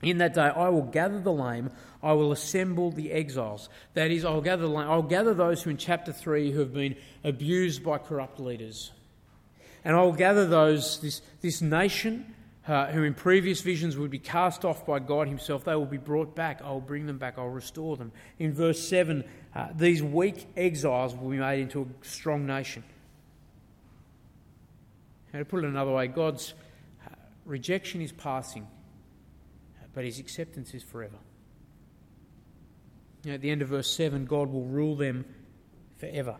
in 0.00 0.18
that 0.18 0.34
day, 0.34 0.42
I 0.42 0.68
will 0.68 0.82
gather 0.82 1.20
the 1.20 1.32
lame, 1.32 1.70
I 2.02 2.12
will 2.12 2.32
assemble 2.32 2.90
the 2.90 3.12
exiles. 3.12 3.68
That 3.94 4.10
is, 4.10 4.24
I'll 4.24 4.40
gather 4.40 4.62
the 4.62 4.68
lame, 4.68 4.88
I'll 4.88 5.02
gather 5.02 5.34
those 5.34 5.62
who 5.62 5.70
in 5.70 5.76
chapter 5.76 6.12
3 6.12 6.52
who 6.52 6.60
have 6.60 6.72
been 6.72 6.96
abused 7.24 7.84
by 7.84 7.98
corrupt 7.98 8.40
leaders. 8.40 8.92
And 9.84 9.96
I 9.96 10.02
will 10.02 10.12
gather 10.12 10.46
those, 10.46 11.00
this, 11.00 11.20
this 11.40 11.60
nation 11.60 12.34
uh, 12.68 12.86
who 12.86 13.02
in 13.02 13.14
previous 13.14 13.60
visions 13.60 13.96
would 13.96 14.10
be 14.10 14.18
cast 14.18 14.64
off 14.64 14.86
by 14.86 15.00
God 15.00 15.26
Himself, 15.26 15.64
they 15.64 15.74
will 15.74 15.86
be 15.86 15.96
brought 15.96 16.36
back. 16.36 16.62
I 16.62 16.70
will 16.70 16.80
bring 16.80 17.06
them 17.06 17.18
back, 17.18 17.38
I'll 17.38 17.48
restore 17.48 17.96
them. 17.96 18.12
In 18.38 18.52
verse 18.52 18.78
7, 18.86 19.24
uh, 19.54 19.68
these 19.74 20.02
weak 20.02 20.46
exiles 20.56 21.16
will 21.16 21.30
be 21.30 21.38
made 21.38 21.60
into 21.60 21.82
a 21.82 22.06
strong 22.06 22.46
nation. 22.46 22.84
And 25.32 25.40
to 25.40 25.44
put 25.44 25.64
it 25.64 25.66
another 25.66 25.92
way, 25.92 26.06
God's 26.06 26.54
uh, 27.04 27.10
rejection 27.44 28.00
is 28.00 28.12
passing 28.12 28.66
but 29.98 30.04
his 30.04 30.20
acceptance 30.20 30.74
is 30.74 30.82
forever. 30.84 31.18
At 33.26 33.40
the 33.40 33.50
end 33.50 33.62
of 33.62 33.68
verse 33.68 33.90
7, 33.90 34.26
God 34.26 34.48
will 34.48 34.62
rule 34.62 34.94
them 34.94 35.24
forever. 35.96 36.36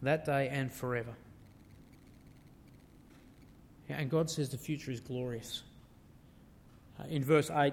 That 0.00 0.24
day 0.24 0.48
and 0.48 0.72
forever. 0.72 1.14
And 3.96 4.10
God 4.10 4.30
says 4.30 4.50
the 4.50 4.58
future 4.58 4.90
is 4.90 5.00
glorious. 5.00 5.62
Uh, 6.98 7.04
in 7.08 7.24
verse 7.24 7.50
8, 7.50 7.72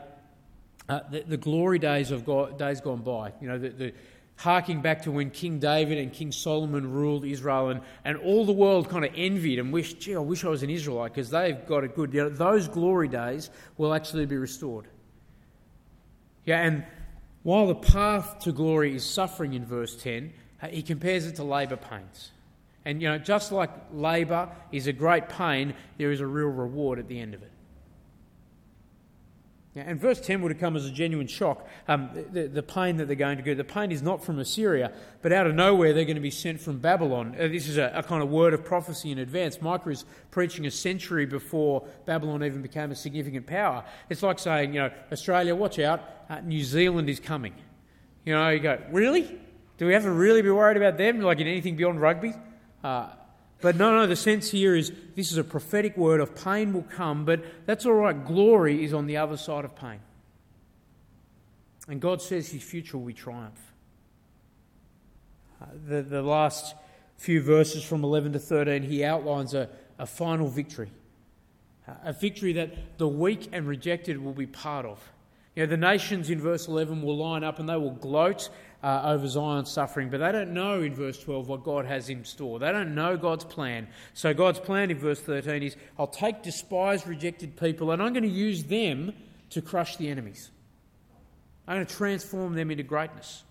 uh, 0.90 1.00
the, 1.12 1.22
the, 1.22 1.38
glory 1.38 1.80
days 1.80 2.12
of 2.12 2.26
God, 2.26 2.58
days 2.58 2.80
gone 2.82 3.02
by, 3.02 3.34
you 3.42 3.48
know, 3.48 3.58
the, 3.58 3.70
the 3.70 3.94
harking 4.38 4.82
back 4.82 5.02
to 5.02 5.12
when 5.12 5.32
King 5.32 5.60
David 5.60 5.98
and 5.98 6.14
King 6.14 6.32
Solomon 6.32 6.92
ruled 6.92 7.26
Israel, 7.26 7.70
and, 7.70 7.82
and 8.06 8.18
all 8.18 8.46
the 8.46 8.54
world 8.54 8.90
kind 8.90 9.04
of 9.04 9.12
envied 9.16 9.60
and 9.60 9.74
wished, 9.74 10.00
gee, 10.00 10.16
I 10.16 10.20
wish 10.20 10.46
I 10.46 10.50
was 10.50 10.64
an 10.64 10.70
Israelite 10.70 11.14
because 11.14 11.30
they've 11.30 11.66
got 11.66 11.84
a 11.84 11.88
good. 11.88 12.14
You 12.14 12.24
know, 12.24 12.30
those 12.30 12.68
glory 12.68 13.08
days 13.08 13.50
will 13.78 13.94
actually 13.94 14.26
be 14.26 14.38
restored. 14.38 14.88
Yeah, 16.46 16.62
and 16.62 16.86
while 17.44 17.68
the 17.68 17.76
path 17.76 18.40
to 18.40 18.52
glory 18.52 18.96
is 18.96 19.04
suffering 19.04 19.54
in 19.54 19.66
verse 19.66 19.96
10, 19.96 20.32
uh, 20.62 20.68
he 20.68 20.82
compares 20.82 21.26
it 21.26 21.36
to 21.36 21.44
labour 21.44 21.76
pains. 21.76 22.32
And, 22.88 23.02
you 23.02 23.10
know, 23.10 23.18
just 23.18 23.52
like 23.52 23.70
labour 23.92 24.48
is 24.72 24.88
a 24.88 24.94
great 24.94 25.28
pain, 25.28 25.74
there 25.98 26.10
is 26.10 26.22
a 26.22 26.26
real 26.26 26.48
reward 26.48 27.00
at 27.00 27.10
the 27.10 27.20
end 27.20 27.34
of 27.34 27.44
it. 27.44 27.52
And 29.76 30.00
verse 30.00 30.22
10 30.22 30.42
would 30.42 30.54
have 30.54 30.60
come 30.62 30.78
as 30.78 30.86
a 30.86 30.90
genuine 30.90 31.28
shock. 31.28 31.68
Um, 31.90 32.10
the, 32.32 32.48
the, 32.48 32.64
pain 32.64 32.96
that 32.96 33.08
they're 33.08 33.18
going 33.18 33.36
to 33.36 33.44
go, 33.44 33.54
the 33.54 33.66
pain 33.66 33.92
is 33.92 34.02
not 34.02 34.24
from 34.24 34.40
Assyria, 34.40 34.94
but 35.22 35.34
out 35.34 35.46
of 35.46 35.54
nowhere 35.54 35.92
they're 35.92 36.06
going 36.06 36.16
to 36.16 36.22
be 36.22 36.32
sent 36.32 36.62
from 36.62 36.80
Babylon. 36.80 37.36
Uh, 37.38 37.50
this 37.50 37.68
is 37.68 37.76
a, 37.76 37.92
a, 37.94 38.02
kind 38.02 38.24
of 38.24 38.30
word 38.30 38.54
of 38.54 38.64
prophecy 38.64 39.12
in 39.12 39.20
advance. 39.20 39.62
Micah 39.62 39.90
is 39.90 40.06
preaching 40.32 40.66
a 40.66 40.72
century 40.72 41.26
before 41.26 41.86
Babylon 42.06 42.42
even 42.42 42.62
became 42.62 42.92
a 42.92 42.96
significant 42.96 43.46
power. 43.46 43.84
It's 44.10 44.24
like 44.24 44.40
saying, 44.40 44.74
you 44.74 44.80
know, 44.80 44.92
Australia, 45.12 45.54
watch 45.54 45.78
out, 45.78 46.02
uh, 46.30 46.40
New 46.40 46.64
Zealand 46.64 47.10
is 47.10 47.20
coming. 47.20 47.54
You 48.24 48.34
know, 48.34 48.48
you 48.48 48.60
go, 48.60 48.82
really? 48.92 49.38
Do 49.78 49.88
we 49.88 49.94
have 49.94 50.04
to 50.04 50.12
really 50.12 50.42
be 50.42 50.52
worried 50.52 50.78
about 50.78 50.98
them, 50.98 51.20
like 51.20 51.42
in 51.42 51.48
anything 51.48 51.76
beyond 51.76 52.00
rugby? 52.00 52.34
Uh, 52.88 53.10
but 53.60 53.76
no, 53.76 53.94
no, 53.94 54.08
the 54.08 54.16
sense 54.16 54.50
here 54.50 54.74
is 54.74 54.94
this 55.14 55.30
is 55.34 55.38
a 55.38 55.44
prophetic 55.44 55.98
word 55.98 56.22
of 56.22 56.34
pain 56.36 56.72
will 56.72 56.84
come, 56.84 57.26
but 57.26 57.44
that's 57.66 57.86
all 57.86 57.94
right. 57.94 58.26
Glory 58.26 58.86
is 58.86 58.94
on 58.94 59.08
the 59.08 59.18
other 59.18 59.36
side 59.36 59.66
of 59.66 59.76
pain. 59.76 60.00
And 61.90 62.00
God 62.00 62.22
says 62.22 62.50
his 62.50 62.64
future 62.64 62.98
will 62.98 63.08
be 63.08 63.14
triumph. 63.14 63.74
Uh, 65.62 65.66
the, 65.86 66.02
the 66.02 66.22
last 66.22 66.76
few 67.18 67.42
verses 67.42 67.84
from 67.84 68.06
11 68.06 68.32
to 68.34 68.40
13, 68.40 68.84
he 68.84 69.04
outlines 69.04 69.54
a, 69.54 69.68
a 70.00 70.06
final 70.06 70.48
victory. 70.48 70.92
Uh, 71.90 71.94
a 72.06 72.14
victory 72.14 72.54
that 72.54 72.98
the 73.00 73.08
weak 73.08 73.50
and 73.52 73.68
rejected 73.68 74.24
will 74.24 74.34
be 74.34 74.48
part 74.48 74.86
of. 74.86 75.12
You 75.56 75.64
know, 75.64 75.70
the 75.72 75.78
nations 75.78 76.30
in 76.30 76.40
verse 76.40 76.70
11 76.70 77.02
will 77.02 77.18
line 77.18 77.44
up 77.44 77.60
and 77.60 77.68
they 77.68 77.76
will 77.76 77.92
gloat 77.92 78.50
uh, 78.84 79.02
over 79.06 79.28
Zion's 79.28 79.72
suffering, 79.72 80.10
but 80.10 80.20
they 80.20 80.32
don't 80.32 80.54
know 80.54 80.82
in 80.82 80.94
verse 80.94 81.22
12 81.22 81.48
what 81.48 81.64
God 81.64 81.86
has 81.86 82.10
in 82.10 82.24
store. 82.26 82.60
They 82.60 82.72
don't 82.72 82.96
know 82.96 83.18
God's 83.18 83.44
plan. 83.44 83.88
So, 84.14 84.34
God's 84.34 84.60
plan 84.60 84.92
in 84.92 84.98
verse 84.98 85.20
13 85.20 85.64
is 85.64 85.76
I'll 85.98 86.08
take 86.08 86.44
despised, 86.44 87.08
rejected 87.08 87.58
people 87.58 87.92
and 87.92 88.02
I'm 88.02 88.14
going 88.14 88.24
to 88.24 88.30
use 88.30 88.64
them 88.66 89.14
to 89.52 89.62
crush 89.62 89.98
the 89.98 90.10
enemies. 90.10 90.52
I'm 91.68 91.78
going 91.78 91.86
to 91.86 91.96
transform 91.96 92.54
them 92.54 92.72
into 92.72 92.84
greatness. 92.84 93.44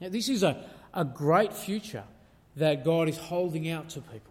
Now, 0.00 0.08
this 0.08 0.28
is 0.28 0.42
a, 0.42 0.64
a 0.94 1.04
great 1.04 1.52
future 1.52 2.04
that 2.56 2.84
God 2.84 3.08
is 3.08 3.16
holding 3.16 3.68
out 3.70 3.90
to 3.90 4.00
people 4.00 4.30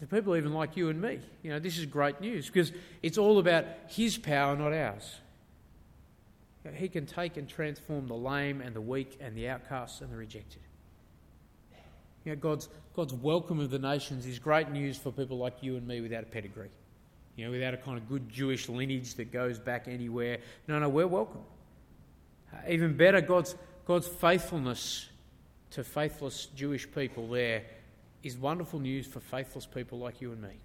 to 0.00 0.06
people 0.06 0.36
even 0.36 0.52
like 0.52 0.76
you 0.76 0.88
and 0.90 1.00
me. 1.00 1.20
You 1.42 1.50
know, 1.50 1.58
this 1.58 1.78
is 1.78 1.86
great 1.86 2.20
news 2.20 2.46
because 2.46 2.72
it's 3.02 3.18
all 3.18 3.38
about 3.38 3.64
His 3.88 4.16
power, 4.16 4.56
not 4.56 4.72
ours. 4.72 5.16
He 6.74 6.88
can 6.88 7.06
take 7.06 7.36
and 7.36 7.48
transform 7.48 8.06
the 8.06 8.14
lame 8.14 8.60
and 8.60 8.74
the 8.74 8.80
weak 8.80 9.18
and 9.20 9.36
the 9.36 9.48
outcasts 9.48 10.00
and 10.00 10.12
the 10.12 10.16
rejected. 10.16 10.60
You 12.24 12.32
know, 12.32 12.40
God's, 12.40 12.68
God's 12.94 13.14
welcome 13.14 13.60
of 13.60 13.70
the 13.70 13.78
nations 13.78 14.26
is 14.26 14.38
great 14.38 14.70
news 14.70 14.98
for 14.98 15.12
people 15.12 15.38
like 15.38 15.62
you 15.62 15.76
and 15.76 15.86
me 15.86 16.00
without 16.00 16.24
a 16.24 16.26
pedigree. 16.26 16.70
You 17.36 17.46
know, 17.46 17.50
without 17.52 17.74
a 17.74 17.76
kind 17.76 17.96
of 17.96 18.08
good 18.08 18.28
Jewish 18.28 18.68
lineage 18.68 19.14
that 19.14 19.32
goes 19.32 19.58
back 19.58 19.86
anywhere. 19.86 20.38
No, 20.66 20.78
no, 20.78 20.88
we're 20.88 21.06
welcome. 21.06 21.42
Uh, 22.52 22.56
even 22.68 22.96
better, 22.96 23.20
God's, 23.20 23.54
God's 23.86 24.08
faithfulness 24.08 25.06
to 25.70 25.84
faithless 25.84 26.46
Jewish 26.54 26.90
people 26.90 27.28
there 27.28 27.62
is 28.22 28.36
wonderful 28.36 28.80
news 28.80 29.06
for 29.06 29.20
faithless 29.20 29.66
people 29.66 29.98
like 29.98 30.20
you 30.20 30.32
and 30.32 30.42
me. 30.42 30.58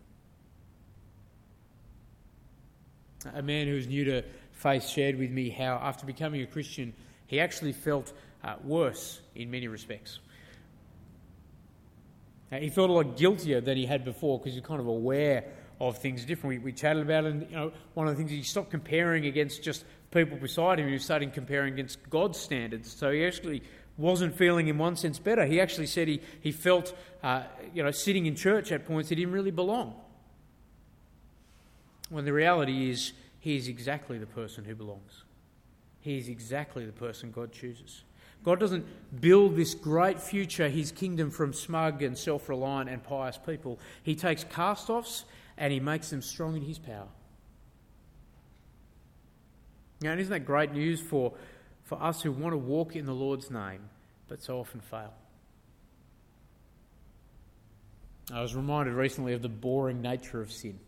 A 3.34 3.42
man 3.42 3.68
who 3.68 3.76
was 3.76 3.88
new 3.88 4.04
to 4.06 4.24
faith 4.52 4.88
shared 4.88 5.18
with 5.18 5.32
me 5.32 5.50
how, 5.50 5.80
after 5.82 6.06
becoming 6.06 6.42
a 6.42 6.46
Christian, 6.46 6.94
he 7.28 7.40
actually 7.40 7.74
felt 7.74 8.14
uh, 8.44 8.56
worse 8.64 9.22
in 9.36 9.50
many 9.50 9.68
respects. 9.68 10.20
He 12.52 12.70
felt 12.70 12.90
a 12.90 12.94
lot 12.94 13.18
guiltier 13.18 13.62
than 13.62 13.78
he 13.78 13.86
had 13.86 14.06
before 14.06 14.38
because 14.38 14.54
he's 14.54 14.64
kind 14.64 14.80
of 14.80 14.88
aware 14.88 15.46
of 15.80 15.98
things 15.98 16.24
different. 16.24 16.60
We, 16.60 16.66
we 16.66 16.72
chatted 16.72 17.02
about 17.02 17.26
it, 17.26 17.32
and 17.32 17.50
you 17.50 17.56
know, 17.56 17.72
one 17.94 18.08
of 18.08 18.14
the 18.14 18.18
things 18.18 18.32
he 18.32 18.44
stopped 18.44 18.70
comparing 18.70 19.26
against 19.26 19.64
just 19.64 19.86
people 20.12 20.38
beside 20.38 20.80
him. 20.80 20.88
He 20.88 20.94
was 20.94 21.04
starting 21.04 21.32
comparing 21.32 21.74
against 21.74 22.10
God's 22.10 22.40
standards. 22.40 22.94
So 22.94 23.12
he 23.12 23.26
actually 23.26 23.64
wasn't 23.98 24.36
feeling 24.36 24.68
in 24.68 24.78
one 24.78 24.96
sense 24.96 25.20
better. 25.20 25.46
He 25.46 25.60
actually 25.60 25.88
said 25.88 26.08
he, 26.08 26.22
he 26.42 26.52
felt, 26.52 26.96
uh, 27.24 27.44
you 27.74 27.84
know, 27.84 27.92
sitting 27.92 28.26
in 28.26 28.36
church 28.36 28.72
at 28.72 28.86
points 28.86 29.10
he 29.10 29.16
didn't 29.16 29.34
really 29.34 29.52
belong. 29.52 29.96
When 32.14 32.26
the 32.26 32.32
reality 32.32 32.92
is, 32.92 33.12
he 33.40 33.58
is 33.58 33.68
exactly 33.68 34.20
the 34.20 34.28
person 34.28 34.66
who 34.66 34.76
belongs. 34.76 35.24
He 36.00 36.20
is 36.20 36.30
exactly 36.30 36.86
the 36.86 36.92
person 36.92 37.32
God 37.32 37.52
chooses. 37.52 38.04
God 38.44 38.60
doesn't 38.60 38.86
build 39.20 39.56
this 39.56 39.74
great 39.74 40.22
future, 40.22 40.70
his 40.70 40.92
kingdom, 40.92 41.32
from 41.32 41.54
smug 41.54 42.04
and 42.04 42.16
self 42.16 42.48
reliant 42.50 42.88
and 42.88 43.04
pious 43.04 43.40
people. 43.44 43.80
He 44.04 44.14
takes 44.14 44.44
cast 44.44 44.92
offs 44.92 45.26
and 45.58 45.74
he 45.74 45.80
makes 45.80 46.12
them 46.12 46.22
strong 46.22 46.56
in 46.56 46.62
his 46.62 46.78
power. 46.78 47.08
Now, 50.00 50.14
isn't 50.14 50.30
that 50.30 50.46
great 50.46 50.72
news 50.72 51.02
for, 51.02 51.34
for 51.82 52.00
us 52.00 52.22
who 52.22 52.32
want 52.32 52.54
to 52.54 52.58
walk 52.58 52.96
in 52.96 53.08
the 53.08 53.16
Lord's 53.16 53.50
name, 53.50 53.90
but 54.28 54.40
so 54.40 54.60
often 54.60 54.82
fail? 54.82 55.16
I 58.32 58.40
was 58.40 58.56
reminded 58.56 58.94
recently 58.94 59.34
of 59.34 59.42
the 59.42 59.50
boring 59.50 60.00
nature 60.04 60.42
of 60.42 60.52
sin. 60.52 60.80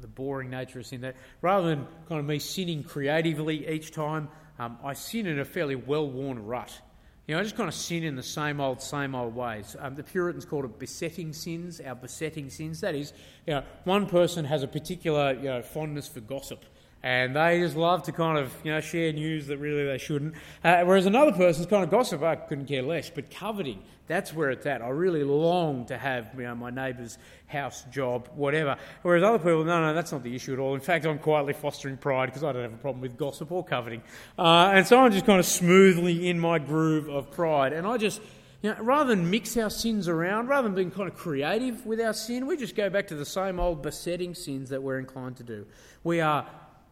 The 0.00 0.06
boring 0.06 0.50
nature 0.50 0.78
of 0.80 0.86
sin. 0.86 1.02
That 1.02 1.16
rather 1.42 1.68
than 1.68 1.86
kind 2.08 2.20
of 2.20 2.26
me 2.26 2.38
sinning 2.38 2.82
creatively 2.82 3.68
each 3.68 3.90
time, 3.90 4.28
um, 4.58 4.78
I 4.82 4.94
sin 4.94 5.26
in 5.26 5.38
a 5.38 5.44
fairly 5.44 5.76
well 5.76 6.08
worn 6.08 6.44
rut. 6.44 6.80
You 7.26 7.34
know, 7.34 7.40
I 7.40 7.42
just 7.42 7.56
kind 7.56 7.68
of 7.68 7.74
sin 7.74 8.04
in 8.04 8.16
the 8.16 8.22
same 8.22 8.58
old, 8.58 8.80
same 8.80 9.14
old 9.14 9.34
ways. 9.34 9.76
Um, 9.78 9.94
the 9.94 10.02
Puritans 10.02 10.46
called 10.46 10.64
it 10.64 10.78
besetting 10.78 11.34
sins, 11.34 11.78
our 11.78 11.94
besetting 11.94 12.48
sins. 12.48 12.80
That 12.80 12.94
is, 12.94 13.12
you 13.46 13.52
know, 13.52 13.64
one 13.84 14.06
person 14.06 14.46
has 14.46 14.62
a 14.62 14.68
particular 14.68 15.34
you 15.34 15.44
know, 15.44 15.60
fondness 15.60 16.08
for 16.08 16.20
gossip 16.20 16.64
and 17.02 17.36
they 17.36 17.60
just 17.60 17.76
love 17.76 18.02
to 18.04 18.12
kind 18.12 18.38
of 18.38 18.52
you 18.64 18.72
know 18.72 18.80
share 18.80 19.12
news 19.12 19.46
that 19.46 19.58
really 19.58 19.84
they 19.84 19.98
shouldn't. 19.98 20.34
Uh, 20.64 20.82
whereas 20.82 21.06
another 21.06 21.32
person's 21.32 21.66
kind 21.66 21.84
of 21.84 21.90
gossip, 21.90 22.22
I 22.22 22.36
couldn't 22.36 22.66
care 22.66 22.82
less. 22.82 23.10
But 23.10 23.30
coveting, 23.30 23.82
that's 24.06 24.34
where 24.34 24.50
it's 24.50 24.66
at. 24.66 24.82
I 24.82 24.88
really 24.88 25.22
long 25.22 25.86
to 25.86 25.96
have 25.96 26.30
you 26.36 26.42
know 26.42 26.54
my 26.54 26.70
neighbour's 26.70 27.18
house, 27.46 27.84
job, 27.92 28.28
whatever. 28.34 28.76
Whereas 29.02 29.22
other 29.22 29.38
people, 29.38 29.64
no, 29.64 29.80
no, 29.80 29.94
that's 29.94 30.12
not 30.12 30.22
the 30.22 30.34
issue 30.34 30.52
at 30.52 30.58
all. 30.58 30.74
In 30.74 30.80
fact, 30.80 31.06
I'm 31.06 31.18
quietly 31.18 31.52
fostering 31.52 31.96
pride 31.96 32.26
because 32.26 32.44
I 32.44 32.52
don't 32.52 32.62
have 32.62 32.74
a 32.74 32.78
problem 32.78 33.00
with 33.00 33.16
gossip 33.16 33.52
or 33.52 33.64
coveting, 33.64 34.02
uh, 34.38 34.72
and 34.74 34.86
so 34.86 34.98
I'm 34.98 35.12
just 35.12 35.26
kind 35.26 35.38
of 35.38 35.46
smoothly 35.46 36.28
in 36.28 36.38
my 36.38 36.58
groove 36.58 37.08
of 37.08 37.30
pride, 37.30 37.72
and 37.72 37.86
I 37.86 37.96
just. 37.96 38.20
You 38.60 38.70
know, 38.70 38.82
rather 38.82 39.14
than 39.14 39.30
mix 39.30 39.56
our 39.56 39.70
sins 39.70 40.08
around, 40.08 40.48
rather 40.48 40.66
than 40.66 40.74
being 40.74 40.90
kind 40.90 41.08
of 41.08 41.16
creative 41.16 41.86
with 41.86 42.00
our 42.00 42.12
sin, 42.12 42.48
we 42.48 42.56
just 42.56 42.74
go 42.74 42.90
back 42.90 43.06
to 43.06 43.14
the 43.14 43.24
same 43.24 43.60
old 43.60 43.82
besetting 43.82 44.34
sins 44.34 44.70
that 44.70 44.82
we're 44.82 44.98
inclined 44.98 45.36
to 45.36 45.44
do. 45.44 45.64
We 46.02 46.20
are 46.20 46.44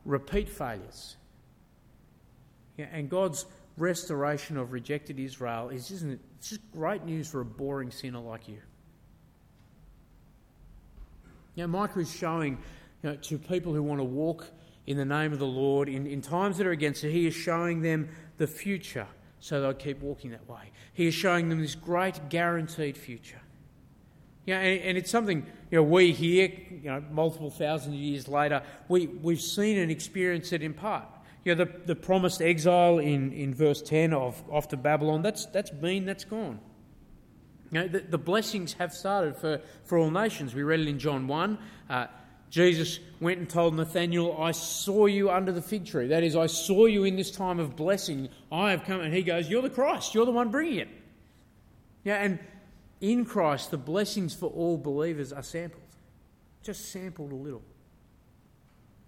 repeat 0.06 0.48
failures. 0.48 1.16
Yeah, 2.78 2.86
and 2.92 3.10
God's 3.10 3.44
restoration 3.76 4.56
of 4.56 4.72
rejected 4.72 5.18
Israel 5.18 5.68
is 5.68 5.88
just, 5.88 6.04
it's 6.04 6.50
just 6.50 6.72
great 6.72 7.04
news 7.04 7.28
for 7.28 7.40
a 7.40 7.44
boring 7.44 7.90
sinner 7.90 8.20
like 8.20 8.48
you. 8.48 8.58
Now, 11.56 11.66
Micah 11.66 12.00
is 12.00 12.14
showing 12.14 12.58
you 13.02 13.10
know, 13.10 13.16
to 13.16 13.38
people 13.38 13.74
who 13.74 13.82
want 13.82 14.00
to 14.00 14.04
walk 14.04 14.46
in 14.86 14.96
the 14.96 15.04
name 15.04 15.32
of 15.32 15.38
the 15.38 15.46
Lord 15.46 15.88
in, 15.88 16.06
in 16.06 16.22
times 16.22 16.58
that 16.58 16.66
are 16.66 16.72
against 16.72 17.02
it, 17.02 17.10
he 17.10 17.26
is 17.26 17.34
showing 17.34 17.82
them 17.82 18.08
the 18.38 18.46
future 18.46 19.06
so 19.40 19.60
they'll 19.60 19.74
keep 19.74 20.00
walking 20.00 20.30
that 20.30 20.48
way. 20.48 20.70
He 20.92 21.06
is 21.06 21.14
showing 21.14 21.48
them 21.48 21.60
this 21.60 21.74
great 21.74 22.28
guaranteed 22.28 22.96
future. 22.96 23.40
Yeah, 24.46 24.60
and, 24.60 24.80
and, 24.82 24.98
it's 24.98 25.10
something 25.10 25.44
you 25.70 25.78
know 25.78 25.82
we 25.82 26.12
here, 26.12 26.52
you 26.70 26.88
know, 26.88 27.02
multiple 27.10 27.50
thousand 27.50 27.94
years 27.94 28.28
later, 28.28 28.62
we, 28.88 29.08
we've 29.08 29.40
seen 29.40 29.76
and 29.76 29.90
experienced 29.90 30.52
it 30.52 30.62
in 30.62 30.72
part. 30.72 31.04
You 31.44 31.54
know, 31.54 31.64
the, 31.64 31.72
the 31.86 31.96
promised 31.96 32.40
exile 32.40 32.98
in, 32.98 33.32
in 33.32 33.54
verse 33.54 33.82
10 33.82 34.12
of 34.12 34.42
off 34.50 34.68
to 34.68 34.76
Babylon, 34.76 35.22
that's, 35.22 35.46
that's 35.46 35.70
been, 35.70 36.04
that's 36.04 36.24
gone. 36.24 36.60
You 37.72 37.80
know, 37.80 37.88
the, 37.88 38.00
the 38.00 38.18
blessings 38.18 38.74
have 38.74 38.92
started 38.92 39.36
for, 39.36 39.60
for 39.84 39.98
all 39.98 40.10
nations. 40.10 40.54
We 40.54 40.62
read 40.62 40.80
it 40.80 40.88
in 40.88 40.98
John 40.98 41.26
1. 41.26 41.58
Uh, 41.90 42.06
Jesus 42.50 43.00
went 43.20 43.38
and 43.38 43.50
told 43.50 43.74
Nathanael, 43.74 44.36
I 44.40 44.52
saw 44.52 45.06
you 45.06 45.30
under 45.30 45.50
the 45.52 45.62
fig 45.62 45.86
tree. 45.86 46.08
That 46.08 46.22
is, 46.22 46.36
I 46.36 46.46
saw 46.46 46.86
you 46.86 47.04
in 47.04 47.16
this 47.16 47.30
time 47.30 47.58
of 47.58 47.76
blessing. 47.76 48.28
I 48.52 48.70
have 48.70 48.84
come. 48.84 49.00
And 49.00 49.12
he 49.12 49.22
goes, 49.22 49.48
You're 49.48 49.62
the 49.62 49.70
Christ. 49.70 50.14
You're 50.14 50.26
the 50.26 50.32
one 50.32 50.50
bringing 50.50 50.78
it. 50.78 50.88
Yeah, 52.04 52.22
and 52.22 52.38
in 53.00 53.24
Christ, 53.24 53.70
the 53.70 53.78
blessings 53.78 54.34
for 54.34 54.46
all 54.46 54.78
believers 54.78 55.32
are 55.32 55.42
sampled, 55.42 55.82
just 56.62 56.90
sampled 56.90 57.32
a 57.32 57.36
little. 57.36 57.62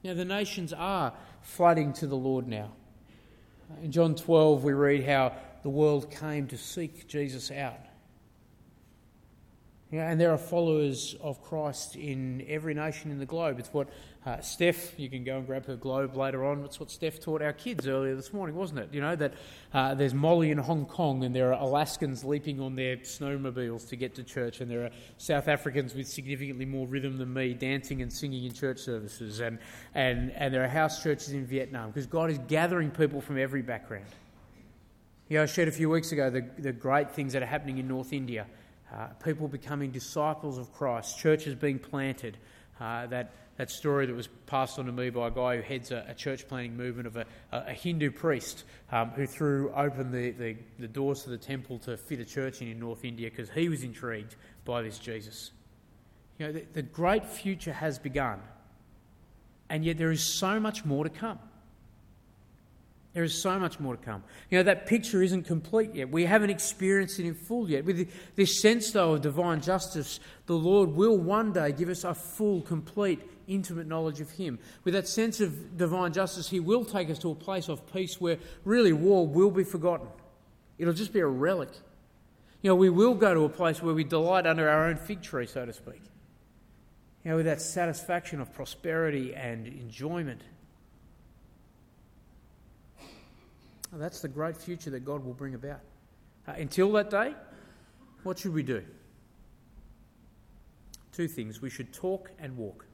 Now, 0.05 0.15
the 0.15 0.25
nations 0.25 0.73
are 0.73 1.13
flooding 1.43 1.93
to 1.95 2.07
the 2.07 2.17
Lord 2.17 2.47
now. 2.47 2.71
In 3.83 3.91
John 3.91 4.15
12, 4.15 4.65
we 4.65 4.73
read 4.73 5.05
how 5.05 5.33
the 5.63 5.69
world 5.69 6.11
came 6.11 6.47
to 6.49 6.57
seek 6.57 7.09
Jesus 7.09 7.51
out. 7.51 7.81
Yeah, 9.91 10.11
and 10.11 10.21
there 10.21 10.31
are 10.33 10.39
followers 10.39 11.17
of 11.23 11.43
Christ 11.43 11.97
in 11.97 12.45
every 12.47 12.75
nation 12.75 13.11
in 13.11 13.19
the 13.19 13.25
globe. 13.25 13.59
It's 13.59 13.73
what 13.73 13.89
uh, 14.27 14.39
Steph, 14.43 15.01
you 15.01 15.09
can 15.09 15.25
go 15.25 15.39
and 15.39 15.47
grab 15.47 15.65
her 15.65 15.77
globe 15.77 16.15
later 16.15 16.45
on. 16.45 16.63
It's 16.63 16.79
what 16.79 16.91
Steph 16.91 17.19
taught 17.21 17.41
our 17.41 17.55
kids 17.55 17.89
earlier 17.89 18.15
this 18.15 18.31
morning, 18.31 18.55
wasn't 18.55 18.81
it? 18.81 18.91
You 18.93 19.01
know, 19.01 19.17
that 19.17 19.33
uh, 19.73 19.95
there's 19.95 20.13
Molly 20.13 20.51
in 20.51 20.59
Hong 20.59 20.85
Kong 20.85 21.25
and 21.25 21.35
there 21.35 21.55
are 21.55 21.59
Alaskans 21.63 22.23
leaping 22.23 22.61
on 22.61 22.75
their 22.75 22.99
snowmobiles 22.99 23.89
to 23.89 23.97
get 23.97 24.15
to 24.17 24.23
church, 24.23 24.61
and 24.61 24.71
there 24.71 24.85
are 24.85 24.91
South 25.17 25.49
Africans 25.49 25.95
with 25.95 26.07
significantly 26.07 26.67
more 26.67 26.87
rhythm 26.87 27.17
than 27.17 27.33
me 27.33 27.55
dancing 27.55 28.03
and 28.03 28.13
singing 28.13 28.45
in 28.45 28.53
church 28.53 28.81
services, 28.81 29.41
and, 29.41 29.59
and, 29.95 30.33
and 30.33 30.53
there 30.53 30.63
are 30.63 30.69
house 30.69 31.03
churches 31.03 31.31
in 31.31 31.47
Vietnam 31.47 31.89
because 31.89 32.07
God 32.07 32.31
is 32.31 32.39
gathering 32.47 32.91
people 32.91 33.23
from 33.23 33.39
every 33.39 33.63
background. 33.63 34.05
You 35.29 35.39
know, 35.39 35.45
I 35.45 35.47
shared 35.47 35.69
a 35.69 35.73
few 35.73 35.89
weeks 35.89 36.13
ago 36.13 36.29
the, 36.29 36.47
the 36.59 36.73
great 36.73 37.11
things 37.11 37.33
that 37.33 37.43
are 37.43 37.47
happening 37.47 37.79
in 37.79 37.89
North 37.89 38.13
India. 38.13 38.47
Uh, 38.93 39.07
people 39.23 39.49
becoming 39.49 39.91
disciples 39.91 40.57
of 40.57 40.73
Christ, 40.73 41.19
churches 41.19 41.55
being 41.55 41.79
planted, 41.79 42.39
uh, 42.81 43.07
that, 43.09 43.33
that 43.57 43.71
story 43.71 44.07
that 44.07 44.15
was 44.15 44.29
passed 44.47 44.79
on 44.79 44.87
to 44.87 44.93
me 44.93 45.11
by 45.11 45.29
a 45.29 45.31
guy 45.31 45.57
who 45.57 45.63
heads 45.63 45.91
a, 45.91 46.07
a 46.09 46.15
church 46.15 46.49
planting 46.49 46.77
movement 46.77 47.07
of 47.07 47.17
a, 47.17 47.27
a 47.53 47.73
Hindu 47.73 48.11
priest 48.11 48.65
um, 48.93 49.11
who 49.11 49.27
threw 49.27 49.71
open 49.75 50.11
the, 50.11 50.31
the, 50.31 50.57
the, 50.79 50.89
doors 50.89 51.25
to 51.25 51.31
the 51.31 51.39
temple 51.39 51.79
to 51.81 51.97
fit 51.97 52.21
a 52.21 52.25
church 52.25 52.63
in 52.63 52.69
in 52.69 52.79
North 52.79 53.05
India 53.05 53.29
because 53.31 53.51
he 53.51 53.69
was 53.69 53.83
intrigued 53.83 54.37
by 54.65 54.83
this 54.83 54.99
Jesus. 54.99 55.51
You 56.39 56.47
know, 56.47 56.53
the, 56.53 56.65
the 56.73 56.83
great 56.83 57.27
future 57.27 57.73
has 57.73 57.99
begun, 57.99 58.41
and 59.69 59.85
yet 59.85 59.99
there 59.99 60.13
is 60.13 60.23
so 60.23 60.61
much 60.61 60.85
more 60.85 61.05
to 61.05 61.11
come. 61.11 61.41
There 63.19 63.25
is 63.25 63.35
so 63.35 63.59
much 63.59 63.81
more 63.81 63.97
to 63.97 64.01
come. 64.01 64.23
You 64.49 64.59
know, 64.59 64.63
that 64.63 64.87
picture 64.87 65.25
isn't 65.25 65.43
complete 65.43 65.93
yet. 65.93 66.09
We 66.09 66.25
haven't 66.25 66.51
experienced 66.51 67.19
it 67.19 67.27
in 67.27 67.35
full 67.35 67.69
yet. 67.69 67.85
With 67.85 68.09
this 68.37 68.61
sense, 68.61 68.93
though, 68.93 69.15
of 69.15 69.23
divine 69.23 69.61
justice, 69.61 70.21
the 70.47 70.55
Lord 70.55 70.91
will 70.91 71.19
one 71.19 71.53
day 71.53 71.73
give 71.73 71.89
us 71.89 72.05
a 72.05 72.15
full, 72.15 72.63
complete, 72.63 73.21
intimate 73.49 73.89
knowledge 73.89 74.21
of 74.21 74.31
Him. 74.31 74.61
With 74.85 74.95
that 74.95 75.09
sense 75.09 75.41
of 75.41 75.77
divine 75.77 76.13
justice, 76.13 76.49
He 76.49 76.61
will 76.61 76.85
take 76.85 77.11
us 77.11 77.19
to 77.19 77.33
a 77.33 77.35
place 77.35 77.69
of 77.69 77.93
peace 77.93 78.21
where 78.21 78.39
really 78.65 78.93
war 78.93 79.27
will 79.27 79.51
be 79.51 79.65
forgotten. 79.65 80.07
It'll 80.79 80.95
just 80.95 81.13
be 81.13 81.19
a 81.19 81.27
relic. 81.27 81.71
You 82.63 82.71
know, 82.71 82.77
we 82.77 82.89
will 82.89 83.15
go 83.15 83.35
to 83.35 83.47
a 83.47 83.49
place 83.49 83.83
where 83.83 83.95
we 83.95 84.05
delight 84.05 84.47
under 84.47 84.69
our 84.69 84.87
own 84.87 84.95
fig 84.95 85.23
tree, 85.23 85.49
so 85.49 85.67
to 85.67 85.73
speak. 85.73 86.03
You 87.25 87.33
know, 87.33 87.37
with 87.39 87.47
that 87.47 87.61
satisfaction 87.61 88.41
of 88.41 88.55
prosperity 88.55 89.35
and 89.35 89.67
enjoyment. 89.67 90.43
That's 93.93 94.21
the 94.21 94.29
great 94.29 94.57
future 94.57 94.91
that 94.91 95.05
God 95.05 95.25
will 95.25 95.35
bring 95.35 95.55
about. 95.55 95.81
Uh, 96.47 96.53
until 96.53 96.93
that 96.93 97.11
day, 97.11 97.35
what 98.23 98.39
should 98.39 98.55
we 98.55 98.63
do? 98.63 98.83
Two 101.13 101.29
things. 101.29 101.61
We 101.61 101.71
should 101.71 101.93
talk 101.93 102.31
and 102.39 102.57
walk. 102.57 102.87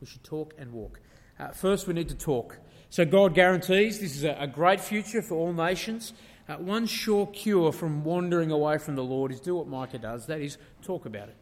We 0.00 0.06
should 0.06 0.24
talk 0.24 0.54
and 0.58 0.72
walk. 0.72 1.00
Uh, 1.38 1.48
first, 1.48 1.86
we 1.86 1.94
need 1.94 2.08
to 2.08 2.14
talk. 2.14 2.58
So, 2.88 3.04
God 3.04 3.34
guarantees 3.34 4.00
this 4.00 4.16
is 4.16 4.24
a, 4.24 4.36
a 4.40 4.46
great 4.46 4.80
future 4.80 5.22
for 5.22 5.34
all 5.34 5.52
nations. 5.52 6.12
Uh, 6.48 6.54
one 6.56 6.86
sure 6.86 7.26
cure 7.26 7.72
from 7.72 8.04
wandering 8.04 8.50
away 8.50 8.78
from 8.78 8.94
the 8.94 9.04
Lord 9.04 9.32
is 9.32 9.40
do 9.40 9.56
what 9.56 9.66
Micah 9.66 9.98
does 9.98 10.26
that 10.26 10.40
is, 10.40 10.58
talk 10.82 11.04
about 11.04 11.28
it. 11.28 11.36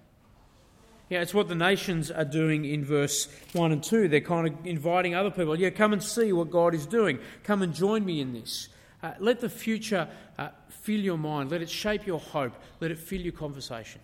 Yeah, 1.11 1.21
it's 1.21 1.35
what 1.35 1.49
the 1.49 1.55
nations 1.55 2.11
are 2.11 2.25
doing 2.25 2.64
in 2.64 2.85
verse 2.85 3.29
1 3.53 3.73
and 3.73 3.83
2. 3.83 4.09
They're 4.09 4.21
kind 4.21 4.49
of 4.49 4.67
inviting 4.67 5.14
other 5.14 5.31
people, 5.31 5.59
yeah, 5.59 5.71
come 5.71 5.93
and 5.93 6.03
see 6.03 6.33
what 6.33 6.51
God 6.51 6.75
is 6.75 6.87
doing. 6.87 7.19
Come 7.43 7.62
and 7.62 7.75
join 7.75 8.05
me 8.05 8.21
in 8.21 8.33
this. 8.33 8.69
Uh, 9.03 9.12
let 9.19 9.40
the 9.40 9.51
future 9.51 10.09
uh, 10.38 10.49
fill 10.71 11.01
your 11.01 11.19
mind. 11.19 11.51
Let 11.51 11.61
it 11.61 11.69
shape 11.69 12.07
your 12.07 12.21
hope. 12.21 12.55
Let 12.81 12.90
it 12.90 12.99
fill 12.99 13.21
your 13.21 13.35
conversation. 13.35 14.01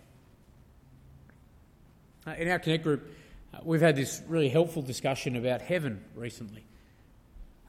Uh, 2.27 2.35
in 2.37 2.47
our 2.49 2.59
Connect 2.59 2.83
group, 2.83 3.09
uh, 3.51 3.57
we've 3.63 3.81
had 3.81 3.95
this 3.95 4.21
really 4.27 4.49
helpful 4.49 4.83
discussion 4.83 5.35
about 5.35 5.61
heaven 5.61 6.03
recently. 6.15 6.63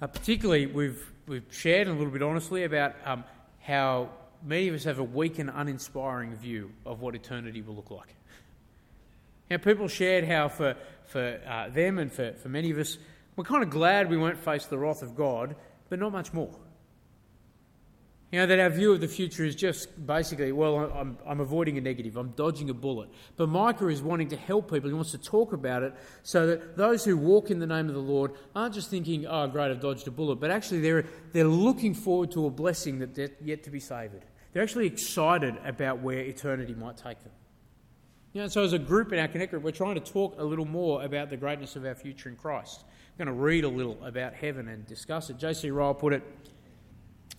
Uh, 0.02 0.08
particularly, 0.08 0.66
we've, 0.66 1.10
we've 1.26 1.46
shared 1.50 1.88
a 1.88 1.92
little 1.92 2.12
bit 2.12 2.22
honestly 2.22 2.64
about 2.64 2.94
um, 3.06 3.24
how 3.60 4.10
many 4.44 4.68
of 4.68 4.74
us 4.74 4.84
have 4.84 4.98
a 4.98 5.04
weak 5.04 5.38
and 5.38 5.50
uninspiring 5.54 6.34
view 6.34 6.70
of 6.84 7.00
what 7.00 7.14
eternity 7.14 7.62
will 7.62 7.76
look 7.76 7.90
like. 7.90 8.14
Now, 9.52 9.58
people 9.58 9.86
shared 9.86 10.24
how 10.24 10.48
for, 10.48 10.76
for 11.04 11.38
uh, 11.46 11.68
them 11.68 11.98
and 11.98 12.10
for, 12.10 12.32
for 12.32 12.48
many 12.48 12.70
of 12.70 12.78
us, 12.78 12.96
we're 13.36 13.44
kind 13.44 13.62
of 13.62 13.68
glad 13.68 14.08
we 14.08 14.16
won't 14.16 14.38
face 14.38 14.64
the 14.64 14.78
wrath 14.78 15.02
of 15.02 15.14
God, 15.14 15.56
but 15.90 15.98
not 15.98 16.10
much 16.10 16.32
more. 16.32 16.58
You 18.30 18.38
know, 18.38 18.46
that 18.46 18.58
our 18.58 18.70
view 18.70 18.92
of 18.94 19.02
the 19.02 19.08
future 19.08 19.44
is 19.44 19.54
just 19.54 20.06
basically, 20.06 20.52
well, 20.52 20.90
I'm, 20.94 21.18
I'm 21.26 21.40
avoiding 21.40 21.76
a 21.76 21.82
negative, 21.82 22.16
I'm 22.16 22.30
dodging 22.30 22.70
a 22.70 22.72
bullet. 22.72 23.10
But 23.36 23.50
Micah 23.50 23.88
is 23.88 24.00
wanting 24.00 24.30
to 24.30 24.38
help 24.38 24.72
people, 24.72 24.88
he 24.88 24.94
wants 24.94 25.10
to 25.10 25.18
talk 25.18 25.52
about 25.52 25.82
it 25.82 25.92
so 26.22 26.46
that 26.46 26.78
those 26.78 27.04
who 27.04 27.18
walk 27.18 27.50
in 27.50 27.58
the 27.58 27.66
name 27.66 27.90
of 27.90 27.94
the 27.94 28.00
Lord 28.00 28.32
aren't 28.56 28.72
just 28.72 28.88
thinking, 28.88 29.26
oh, 29.26 29.48
great, 29.48 29.70
I've 29.70 29.82
dodged 29.82 30.08
a 30.08 30.10
bullet, 30.10 30.36
but 30.36 30.50
actually 30.50 30.80
they're, 30.80 31.04
they're 31.34 31.44
looking 31.44 31.92
forward 31.92 32.30
to 32.30 32.46
a 32.46 32.50
blessing 32.50 33.00
that's 33.00 33.30
yet 33.42 33.64
to 33.64 33.70
be 33.70 33.80
savoured. 33.80 34.24
They're 34.54 34.62
actually 34.62 34.86
excited 34.86 35.58
about 35.62 36.00
where 36.00 36.20
eternity 36.20 36.72
might 36.72 36.96
take 36.96 37.22
them. 37.22 37.32
You 38.32 38.42
know, 38.42 38.48
so 38.48 38.62
as 38.62 38.72
a 38.72 38.78
group 38.78 39.12
in 39.12 39.18
our 39.18 39.28
Connect 39.28 39.50
group, 39.50 39.62
we're 39.62 39.72
trying 39.72 39.94
to 39.96 40.00
talk 40.00 40.36
a 40.38 40.44
little 40.44 40.64
more 40.64 41.04
about 41.04 41.28
the 41.28 41.36
greatness 41.36 41.76
of 41.76 41.84
our 41.84 41.94
future 41.94 42.28
in 42.28 42.36
Christ. 42.36 42.82
I'm 42.82 43.26
going 43.26 43.36
to 43.36 43.42
read 43.42 43.64
a 43.64 43.68
little 43.68 44.02
about 44.02 44.32
heaven 44.32 44.68
and 44.68 44.86
discuss 44.86 45.28
it. 45.28 45.38
J.C. 45.38 45.70
Ryle 45.70 45.92
put 45.92 46.14
it 46.14 46.22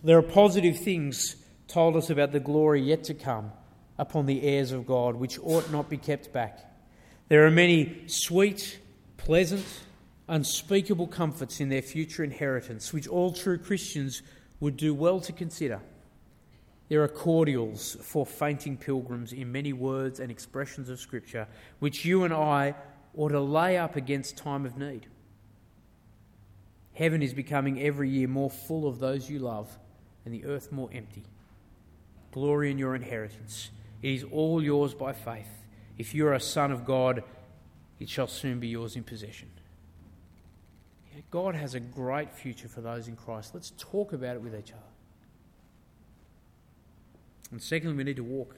there 0.03 0.17
are 0.17 0.21
positive 0.21 0.79
things 0.79 1.37
told 1.69 1.95
us 1.95 2.09
about 2.09 2.33
the 2.33 2.39
glory 2.39 2.81
yet 2.81 3.05
to 3.05 3.13
come 3.13 3.53
upon 3.97 4.25
the 4.25 4.43
heirs 4.43 4.73
of 4.73 4.85
God, 4.85 5.15
which 5.15 5.39
ought 5.41 5.71
not 5.71 5.89
be 5.89 5.95
kept 5.95 6.33
back. 6.33 6.59
There 7.29 7.47
are 7.47 7.51
many 7.51 8.03
sweet, 8.07 8.79
pleasant, 9.15 9.65
unspeakable 10.27 11.07
comforts 11.07 11.61
in 11.61 11.69
their 11.69 11.81
future 11.81 12.21
inheritance, 12.21 12.91
which 12.91 13.07
all 13.07 13.31
true 13.31 13.57
Christians 13.57 14.21
would 14.59 14.75
do 14.75 14.93
well 14.93 15.21
to 15.21 15.31
consider. 15.31 15.79
There 16.89 17.03
are 17.03 17.07
cordials 17.07 17.97
for 18.01 18.25
fainting 18.25 18.77
pilgrims 18.77 19.33
in 19.33 19.51
many 19.51 19.73
words 19.73 20.19
and 20.19 20.29
expressions 20.29 20.89
of 20.89 20.99
Scripture, 20.99 21.47
which 21.79 22.05
you 22.05 22.23
and 22.23 22.33
I 22.33 22.75
ought 23.15 23.29
to 23.29 23.39
lay 23.39 23.77
up 23.77 23.95
against 23.95 24.37
time 24.37 24.65
of 24.65 24.77
need. 24.77 25.07
Heaven 26.93 27.23
is 27.23 27.33
becoming 27.33 27.81
every 27.81 28.09
year 28.09 28.27
more 28.27 28.49
full 28.49 28.87
of 28.87 28.99
those 28.99 29.29
you 29.29 29.39
love 29.39 29.77
and 30.25 30.33
the 30.33 30.45
earth 30.45 30.71
more 30.71 30.89
empty. 30.93 31.23
Glory 32.31 32.69
in 32.71 32.77
your 32.77 32.95
inheritance. 32.95 33.71
It 34.01 34.11
is 34.11 34.23
all 34.31 34.61
yours 34.61 34.93
by 34.93 35.13
faith. 35.13 35.49
If 35.97 36.13
you 36.13 36.27
are 36.27 36.33
a 36.33 36.39
son 36.39 36.71
of 36.71 36.85
God, 36.85 37.23
it 37.99 38.09
shall 38.09 38.27
soon 38.27 38.59
be 38.59 38.67
yours 38.67 38.95
in 38.95 39.03
possession. 39.03 39.49
God 41.31 41.55
has 41.55 41.73
a 41.73 41.79
great 41.79 42.31
future 42.31 42.67
for 42.67 42.81
those 42.81 43.07
in 43.07 43.15
Christ. 43.15 43.53
Let's 43.53 43.71
talk 43.77 44.13
about 44.13 44.35
it 44.35 44.41
with 44.41 44.55
each 44.55 44.71
other. 44.71 44.92
And 47.53 47.61
secondly, 47.61 47.95
we 47.95 48.03
need 48.03 48.15
to 48.15 48.23
walk. 48.23 48.55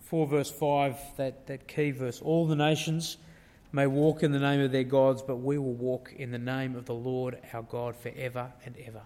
4 0.00 0.26
verse 0.26 0.50
5, 0.50 0.98
that, 1.16 1.46
that 1.46 1.68
key 1.68 1.92
verse. 1.92 2.20
All 2.20 2.44
the 2.44 2.56
nations 2.56 3.18
may 3.70 3.86
walk 3.86 4.24
in 4.24 4.32
the 4.32 4.40
name 4.40 4.60
of 4.60 4.72
their 4.72 4.82
gods, 4.82 5.22
but 5.22 5.36
we 5.36 5.56
will 5.56 5.74
walk 5.74 6.12
in 6.16 6.32
the 6.32 6.40
name 6.40 6.74
of 6.74 6.86
the 6.86 6.94
Lord 6.94 7.38
our 7.52 7.62
God 7.62 7.94
forever 7.94 8.52
and 8.64 8.74
ever. 8.84 9.02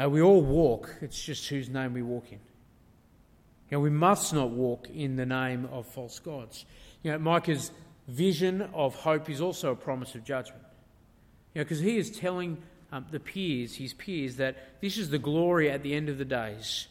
Uh, 0.00 0.08
we 0.08 0.22
all 0.22 0.42
walk, 0.42 0.94
it's 1.00 1.20
just 1.20 1.48
whose 1.48 1.68
name 1.68 1.92
we 1.92 2.02
walk 2.02 2.26
in. 2.30 2.38
You 3.68 3.78
know, 3.78 3.80
we 3.80 3.90
must 3.90 4.32
not 4.32 4.50
walk 4.50 4.88
in 4.90 5.16
the 5.16 5.26
name 5.26 5.68
of 5.72 5.86
false 5.86 6.20
gods. 6.20 6.66
You 7.02 7.10
know, 7.10 7.18
Micah's 7.18 7.72
vision 8.06 8.62
of 8.74 8.94
hope 8.94 9.28
is 9.28 9.40
also 9.40 9.72
a 9.72 9.76
promise 9.76 10.14
of 10.14 10.22
judgment. 10.22 10.62
You 11.52 11.60
know, 11.60 11.64
because 11.64 11.80
he 11.80 11.96
is 11.96 12.12
telling 12.12 12.58
um, 12.92 13.06
the 13.10 13.20
peers, 13.20 13.76
his 13.76 13.92
peers, 13.94 14.36
that 14.36 14.80
this 14.80 14.98
is 14.98 15.10
the 15.10 15.18
glory 15.18 15.70
at 15.70 15.82
the 15.82 15.94
end 15.94 16.08
of 16.08 16.18
the 16.18 16.24
days. 16.24 16.88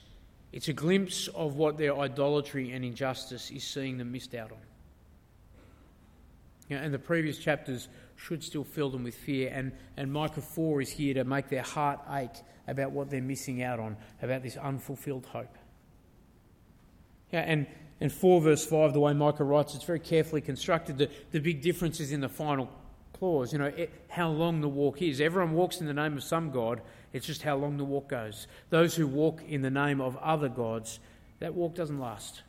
It's 0.52 0.68
a 0.68 0.74
glimpse 0.74 1.28
of 1.30 1.56
what 1.56 1.78
their 1.78 1.98
idolatry 1.98 2.72
and 2.72 2.84
injustice 2.84 3.52
is 3.52 3.64
seeing 3.64 3.98
them 3.98 4.12
missed 4.12 4.34
out 4.34 4.52
on. 4.52 4.58
You 6.70 6.78
and 6.78 6.94
the 6.94 7.00
previous 7.00 7.38
chapters 7.38 7.88
should 8.16 8.44
still 8.44 8.64
fill 8.64 8.90
them 8.90 9.04
with 9.04 9.16
fear. 9.16 9.52
And, 9.54 9.72
and 9.98 10.12
Micah 10.12 10.42
4 10.42 10.82
is 10.82 10.90
here 10.90 11.16
to 11.16 11.24
make 11.24 11.50
their 11.50 11.64
heart 11.64 12.00
ache 12.12 12.44
about 12.68 12.92
what 12.92 13.10
they're 13.10 13.22
missing 13.22 13.64
out 13.64 13.80
on, 13.80 13.98
about 14.22 14.44
this 14.44 14.58
unfulfilled 14.58 15.26
hope. 15.26 15.56
Yeah, 17.32 17.42
and, 17.42 17.68
and 18.00 18.12
4 18.12 18.42
verse 18.42 18.66
5, 18.66 18.94
the 18.94 19.00
way 19.00 19.14
Micah 19.14 19.44
writes, 19.44 19.76
it's 19.76 19.84
very 19.84 20.00
carefully 20.00 20.42
constructed. 20.42 20.98
The, 20.98 21.10
the 21.32 21.40
big 21.40 21.62
difference 21.62 22.00
is 22.00 22.12
in 22.12 22.22
the 22.22 22.30
final 22.30 22.70
clause, 23.20 23.54
you 23.54 23.60
know, 23.60 23.66
it, 23.66 23.92
how 24.08 24.30
long 24.30 24.62
the 24.62 24.68
walk 24.68 25.02
is. 25.02 25.22
Everyone 25.22 25.54
walks 25.54 25.82
in 25.82 25.88
the 25.88 25.94
name 25.94 26.18
of 26.18 26.24
some 26.24 26.52
God, 26.52 26.82
it's 27.14 27.26
just 27.26 27.44
how 27.44 27.56
long 27.56 27.78
the 27.78 27.86
walk 27.86 28.10
goes. 28.10 28.48
Those 28.70 28.96
who 28.96 29.06
walk 29.06 29.42
in 29.48 29.62
the 29.62 29.70
name 29.70 30.02
of 30.02 30.18
other 30.18 30.50
gods, 30.50 31.00
that 31.40 31.54
walk 31.54 31.76
doesn't 31.76 32.00
last. 32.00 32.44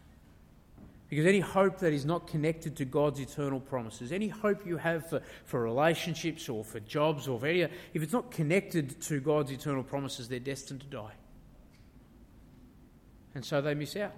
Because 1.09 1.27
any 1.27 1.41
hope 1.41 1.79
that 1.81 1.93
is 1.93 2.05
not 2.05 2.29
connected 2.29 2.77
to 2.77 2.85
God's 2.85 3.19
eternal 3.19 3.59
promises, 3.59 4.13
any 4.13 4.29
hope 4.29 4.65
you 4.65 4.77
have 4.77 5.09
for, 5.11 5.23
for 5.45 5.61
relationships 5.61 6.49
or 6.49 6.63
for 6.63 6.79
jobs 6.79 7.27
or 7.27 7.41
for 7.41 7.47
any, 7.47 7.63
if 7.63 8.03
it's 8.03 8.13
not 8.13 8.31
connected 8.31 9.01
to 9.03 9.19
God's 9.19 9.51
eternal 9.51 9.83
promises, 9.83 10.29
they're 10.29 10.39
destined 10.39 10.83
to 10.83 10.87
die. 10.87 11.15
And 13.35 13.45
so 13.45 13.61
they 13.61 13.75
miss 13.75 13.97
out. 13.97 14.15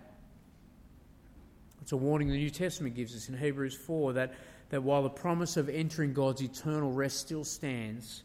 It's 1.80 1.92
a 1.92 1.96
warning 1.96 2.28
the 2.28 2.36
New 2.36 2.50
Testament 2.50 2.94
gives 2.94 3.16
us 3.16 3.28
in 3.28 3.38
Hebrews 3.38 3.74
4 3.74 4.12
that, 4.12 4.34
that 4.72 4.82
while 4.82 5.02
the 5.02 5.10
promise 5.10 5.58
of 5.58 5.68
entering 5.68 6.14
God's 6.14 6.40
eternal 6.40 6.90
rest 6.90 7.18
still 7.18 7.44
stands, 7.44 8.22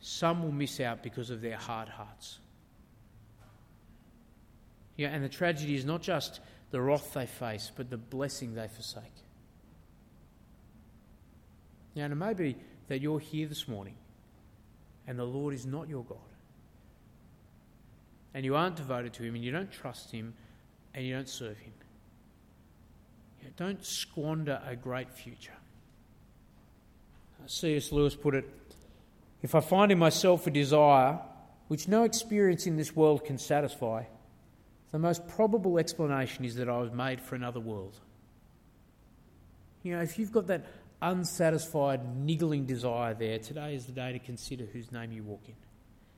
some 0.00 0.42
will 0.42 0.52
miss 0.52 0.80
out 0.80 1.02
because 1.02 1.30
of 1.30 1.40
their 1.40 1.56
hard 1.56 1.88
hearts. 1.88 2.40
Yeah, 4.96 5.08
and 5.08 5.24
the 5.24 5.30
tragedy 5.30 5.76
is 5.76 5.86
not 5.86 6.02
just 6.02 6.40
the 6.72 6.82
wrath 6.82 7.14
they 7.14 7.24
face, 7.24 7.72
but 7.74 7.88
the 7.88 7.96
blessing 7.96 8.54
they 8.54 8.68
forsake. 8.68 9.02
Now, 11.96 12.04
it 12.04 12.14
may 12.14 12.34
be 12.34 12.56
that 12.88 13.00
you're 13.00 13.18
here 13.18 13.48
this 13.48 13.66
morning 13.66 13.94
and 15.06 15.18
the 15.18 15.24
Lord 15.24 15.54
is 15.54 15.64
not 15.64 15.88
your 15.88 16.04
God. 16.04 16.18
And 18.34 18.44
you 18.44 18.56
aren't 18.56 18.76
devoted 18.76 19.14
to 19.14 19.22
Him 19.22 19.36
and 19.36 19.42
you 19.42 19.52
don't 19.52 19.72
trust 19.72 20.10
Him 20.10 20.34
and 20.92 21.06
you 21.06 21.14
don't 21.14 21.30
serve 21.30 21.56
Him. 21.56 21.72
don't 23.56 23.82
squander 23.82 24.60
a 24.66 24.76
great 24.76 25.10
future. 25.10 25.54
C.S. 27.46 27.92
Lewis 27.92 28.14
put 28.14 28.34
it 28.34 28.44
If 29.42 29.54
I 29.54 29.60
find 29.60 29.90
in 29.92 29.98
myself 29.98 30.46
a 30.46 30.50
desire 30.50 31.18
which 31.68 31.88
no 31.88 32.04
experience 32.04 32.66
in 32.66 32.76
this 32.76 32.96
world 32.96 33.24
can 33.24 33.38
satisfy, 33.38 34.04
the 34.90 34.98
most 34.98 35.26
probable 35.28 35.78
explanation 35.78 36.44
is 36.44 36.56
that 36.56 36.68
I 36.68 36.78
was 36.78 36.90
made 36.92 37.20
for 37.20 37.34
another 37.34 37.60
world. 37.60 37.98
You 39.82 39.96
know, 39.96 40.02
if 40.02 40.18
you've 40.18 40.32
got 40.32 40.46
that 40.46 40.66
unsatisfied, 41.02 42.16
niggling 42.16 42.66
desire 42.66 43.14
there, 43.14 43.38
today 43.38 43.74
is 43.74 43.86
the 43.86 43.92
day 43.92 44.12
to 44.12 44.18
consider 44.18 44.64
whose 44.64 44.90
name 44.90 45.12
you 45.12 45.22
walk 45.22 45.42
in. 45.46 45.54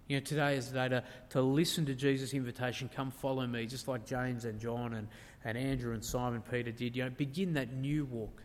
You 0.09 0.17
know, 0.17 0.25
today 0.25 0.57
is 0.57 0.71
the 0.71 0.75
day 0.75 0.89
to, 0.89 1.05
to 1.31 1.43
listen 1.43 1.87
to 1.87 1.95
Jesus' 1.95 2.35
invitation, 2.35 2.91
come 2.95 3.11
follow 3.11 3.47
me, 3.47 3.67
just 3.67 3.87
like 3.87 4.07
James 4.07 4.45
and 4.45 4.59
John 4.59 4.95
and, 4.95 5.09
and 5.45 5.57
Andrew 5.57 5.95
and 5.95 6.05
Simon 6.05 6.43
Peter 6.51 6.73
did. 6.73 6.97
You 6.97 7.05
know, 7.05 7.11
begin 7.11 7.55
that 7.55 7.73
new 7.75 8.07
walk. 8.07 8.43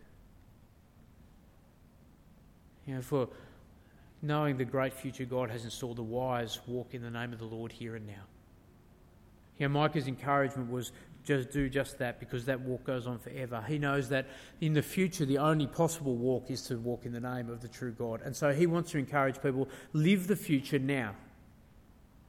You 2.85 2.95
know, 2.95 3.01
for 3.01 3.27
knowing 4.21 4.57
the 4.57 4.65
great 4.65 4.93
future 4.93 5.25
God 5.25 5.49
has 5.49 5.63
installed, 5.63 5.97
the 5.97 6.03
wise 6.03 6.59
walk 6.67 6.93
in 6.93 7.01
the 7.01 7.09
name 7.09 7.33
of 7.33 7.39
the 7.39 7.45
Lord 7.45 7.71
here 7.71 7.95
and 7.95 8.07
now. 8.07 8.13
You 9.57 9.67
know, 9.67 9.73
Micah's 9.73 10.07
encouragement 10.07 10.69
was 10.69 10.91
just 11.23 11.51
do 11.51 11.69
just 11.69 11.97
that 11.99 12.19
because 12.19 12.45
that 12.45 12.61
walk 12.61 12.83
goes 12.83 13.07
on 13.07 13.17
forever. 13.17 13.63
He 13.67 13.79
knows 13.79 14.09
that 14.09 14.27
in 14.61 14.73
the 14.73 14.81
future, 14.81 15.25
the 15.25 15.39
only 15.39 15.67
possible 15.67 16.15
walk 16.15 16.51
is 16.51 16.61
to 16.63 16.77
walk 16.77 17.05
in 17.05 17.13
the 17.13 17.19
name 17.19 17.49
of 17.49 17.61
the 17.61 17.67
true 17.67 17.91
God. 17.91 18.21
And 18.23 18.35
so 18.35 18.53
he 18.53 18.67
wants 18.67 18.91
to 18.91 18.99
encourage 18.99 19.41
people 19.41 19.67
live 19.93 20.27
the 20.27 20.35
future 20.35 20.79
now. 20.79 21.15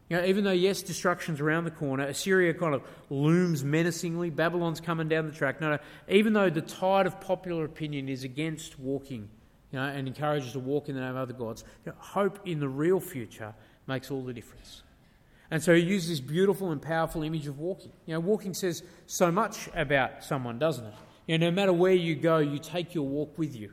You 0.08 0.18
know, 0.18 0.24
even 0.24 0.44
though, 0.44 0.52
yes, 0.52 0.82
destruction's 0.82 1.40
around 1.40 1.64
the 1.64 1.72
corner, 1.72 2.04
Assyria 2.04 2.54
kind 2.54 2.74
of 2.74 2.82
looms 3.10 3.64
menacingly, 3.64 4.30
Babylon's 4.30 4.80
coming 4.80 5.08
down 5.08 5.26
the 5.26 5.32
track. 5.32 5.60
No, 5.60 5.70
no, 5.70 5.78
even 6.08 6.32
though 6.32 6.48
the 6.48 6.62
tide 6.62 7.06
of 7.06 7.20
popular 7.20 7.64
opinion 7.64 8.08
is 8.08 8.22
against 8.22 8.78
walking 8.78 9.28
you 9.76 9.82
know, 9.82 9.88
and 9.88 10.08
encourages 10.08 10.52
to 10.52 10.58
walk 10.58 10.88
in 10.88 10.94
the 10.94 11.02
name 11.02 11.10
of 11.10 11.16
other 11.16 11.34
gods, 11.34 11.62
you 11.84 11.92
know, 11.92 11.98
hope 11.98 12.40
in 12.46 12.60
the 12.60 12.68
real 12.68 12.98
future 12.98 13.54
makes 13.86 14.10
all 14.10 14.22
the 14.24 14.32
difference. 14.32 14.82
And 15.50 15.62
so 15.62 15.74
he 15.74 15.82
uses 15.82 16.08
this 16.08 16.20
beautiful 16.20 16.72
and 16.72 16.80
powerful 16.80 17.22
image 17.22 17.46
of 17.46 17.58
walking. 17.58 17.92
You 18.06 18.14
know, 18.14 18.20
walking 18.20 18.54
says 18.54 18.82
so 19.04 19.30
much 19.30 19.68
about 19.74 20.24
someone, 20.24 20.58
doesn't 20.58 20.86
it? 20.86 20.94
You 21.26 21.36
know, 21.36 21.48
no 21.48 21.52
matter 21.54 21.74
where 21.74 21.92
you 21.92 22.14
go, 22.14 22.38
you 22.38 22.58
take 22.58 22.94
your 22.94 23.06
walk 23.06 23.36
with 23.36 23.54
you. 23.54 23.72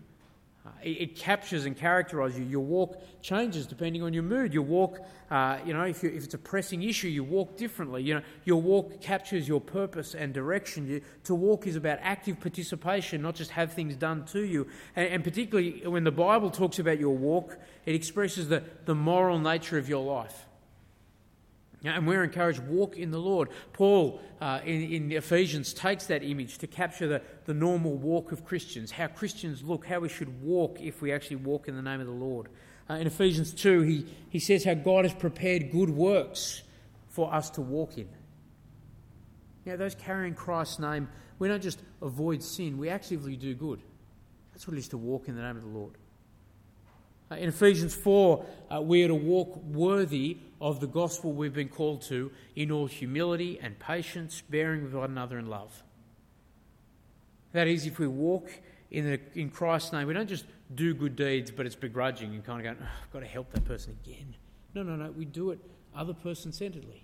Uh, 0.66 0.70
it, 0.82 0.90
it, 0.90 1.16
captures 1.18 1.66
and 1.66 1.76
characterises 1.76 2.40
you. 2.40 2.46
Your 2.46 2.62
walk 2.62 3.02
changes 3.22 3.68
depending 3.68 4.02
on 4.02 4.14
your 4.14 4.24
mood. 4.24 4.54
Your 4.54 4.64
walk, 4.64 4.98
uh, 5.30 5.58
you 5.66 5.74
know, 5.74 5.84
if, 5.84 6.06
if, 6.06 6.24
it's 6.24 6.34
a 6.34 6.38
pressing 6.38 6.84
issue, 6.84 7.10
you 7.10 7.22
walk 7.22 7.58
differently. 7.58 8.02
You 8.02 8.16
know, 8.16 8.22
your 8.46 8.62
walk 8.62 9.02
captures 9.02 9.46
your 9.46 9.60
purpose 9.60 10.16
and 10.16 10.34
direction. 10.34 10.88
You, 10.88 11.02
to 11.26 11.36
walk 11.36 11.68
is 11.68 11.76
about 11.76 12.00
active 12.02 12.40
participation, 12.40 13.22
not 13.22 13.36
just 13.36 13.52
have 13.52 13.74
things 13.74 13.98
done 13.98 14.24
to 14.28 14.46
you. 14.46 14.68
And, 14.96 15.10
and 15.10 15.24
particularly 15.26 15.86
when 15.86 16.06
the 16.06 16.12
Bible 16.12 16.50
talks 16.50 16.80
about 16.80 16.98
your 16.98 17.18
walk, 17.18 17.58
it 17.86 17.94
expresses 17.94 18.48
the, 18.48 18.64
the 18.86 18.96
moral 18.96 19.40
nature 19.40 19.78
of 19.78 19.90
your 19.90 20.04
life. 20.06 20.46
And 21.84 22.08
we're 22.08 22.24
encouraged, 22.24 22.62
walk 22.62 22.98
in 22.98 23.12
the 23.12 23.20
Lord. 23.20 23.50
Paul 23.74 24.22
uh, 24.40 24.62
in, 24.64 24.82
in, 24.84 25.12
Ephesians 25.12 25.74
takes 25.74 26.08
that 26.08 26.24
image 26.24 26.58
to 26.60 26.68
capture 26.68 27.08
the, 27.08 27.22
the 27.46 27.54
normal 27.54 27.98
walk 27.98 28.32
of 28.32 28.46
Christians, 28.46 28.92
how 28.92 29.08
Christians 29.08 29.64
look, 29.64 29.86
how 29.86 30.00
we 30.00 30.08
should 30.08 30.42
walk 30.42 30.78
if 30.80 31.02
we 31.02 31.12
actually 31.12 31.38
walk 31.38 31.68
in 31.68 31.76
the 31.76 31.82
name 31.82 32.00
of 32.00 32.08
the 32.08 32.14
Lord. 32.14 32.48
Uh, 32.90 32.96
in 32.96 33.08
Ephesians 33.08 33.54
2, 33.54 33.82
he, 33.82 34.06
he 34.30 34.40
says 34.40 34.64
how 34.64 34.76
God 34.76 35.04
has 35.04 35.14
prepared 35.14 35.72
good 35.72 35.90
works 35.90 36.64
for 37.10 37.34
us 37.34 37.50
to 37.52 37.62
walk 37.62 37.98
in. 37.98 38.08
Now, 39.66 39.76
those 39.76 39.96
carrying 39.96 40.36
Christ's 40.36 40.80
name, 40.80 41.10
we 41.40 41.48
don't 41.48 41.64
just 41.64 41.80
avoid 42.02 42.44
sin, 42.44 42.78
we 42.78 42.90
actively 42.90 43.36
do 43.36 43.54
good. 43.56 43.82
That's 44.54 44.68
what 44.68 44.76
it 44.76 44.80
is 44.80 44.88
to 44.90 44.98
walk 44.98 45.28
in 45.28 45.36
the 45.36 45.42
name 45.42 45.58
of 45.58 45.64
the 45.64 45.70
Lord. 45.70 45.98
Uh, 47.34 47.38
in 47.38 47.50
Ephesians 47.50 47.96
4, 47.96 48.46
uh, 48.70 48.82
we 48.82 49.04
are 49.04 49.08
to 49.08 49.16
walk 49.16 49.56
worthy 49.64 50.38
of 50.62 50.80
the 50.80 50.86
gospel 50.86 51.32
we've 51.32 51.54
been 51.54 51.70
called 51.70 52.02
to 52.04 52.32
in 52.56 52.70
all 52.70 52.86
humility 52.86 53.60
and 53.60 53.80
patience, 53.80 54.44
bearing 54.50 54.84
with 54.84 54.94
one 54.94 55.10
another 55.10 55.40
in 55.40 55.48
love. 55.48 55.84
That 57.52 57.68
is, 57.68 57.88
if 57.88 57.98
we 57.98 58.08
walk 58.08 58.52
in, 58.92 59.06
the, 59.06 59.20
in 59.34 59.50
Christ's 59.50 59.94
name, 59.94 60.08
we 60.08 60.14
don't 60.14 60.30
just 60.30 60.46
do 60.76 60.94
good 60.94 61.16
deeds, 61.16 61.50
but 61.50 61.66
it's 61.66 61.76
begrudging 61.76 62.36
and 62.36 62.46
kind 62.46 62.60
of 62.60 62.66
going, 62.66 62.78
oh, 62.80 63.02
I've 63.04 63.12
got 63.12 63.22
to 63.22 63.26
help 63.26 63.52
that 63.54 63.66
person 63.66 63.98
again. 64.04 64.36
No, 64.76 64.84
no, 64.84 64.96
no. 64.96 65.10
We 65.12 65.26
do 65.26 65.50
it 65.50 65.60
other 65.96 66.14
person 66.14 66.52
centeredly. 66.52 67.03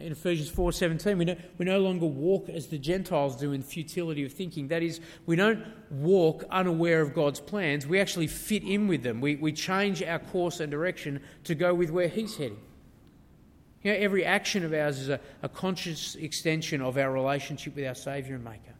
In 0.00 0.12
Ephesians 0.12 0.50
4:17, 0.50 1.18
we 1.18 1.24
no, 1.24 1.36
we 1.58 1.64
no 1.64 1.78
longer 1.78 2.06
walk 2.06 2.48
as 2.48 2.66
the 2.66 2.78
Gentiles 2.78 3.36
do 3.36 3.52
in 3.52 3.62
futility 3.62 4.24
of 4.24 4.32
thinking. 4.32 4.68
That 4.68 4.82
is, 4.82 5.00
we 5.26 5.36
don't 5.36 5.64
walk 5.90 6.44
unaware 6.50 7.00
of 7.00 7.14
God's 7.14 7.40
plans. 7.40 7.86
We 7.86 8.00
actually 8.00 8.26
fit 8.26 8.64
in 8.64 8.88
with 8.88 9.02
them. 9.02 9.20
We, 9.20 9.36
we 9.36 9.52
change 9.52 10.02
our 10.02 10.18
course 10.18 10.60
and 10.60 10.70
direction 10.70 11.20
to 11.44 11.54
go 11.54 11.74
with 11.74 11.90
where 11.90 12.08
He's 12.08 12.36
heading. 12.36 12.60
You 13.82 13.92
know, 13.92 13.98
every 13.98 14.24
action 14.24 14.64
of 14.64 14.72
ours 14.72 14.98
is 14.98 15.10
a, 15.10 15.20
a 15.42 15.48
conscious 15.48 16.14
extension 16.16 16.80
of 16.80 16.96
our 16.96 17.12
relationship 17.12 17.76
with 17.76 17.86
our 17.86 17.94
Saviour 17.94 18.36
and 18.36 18.44
Maker. 18.44 18.74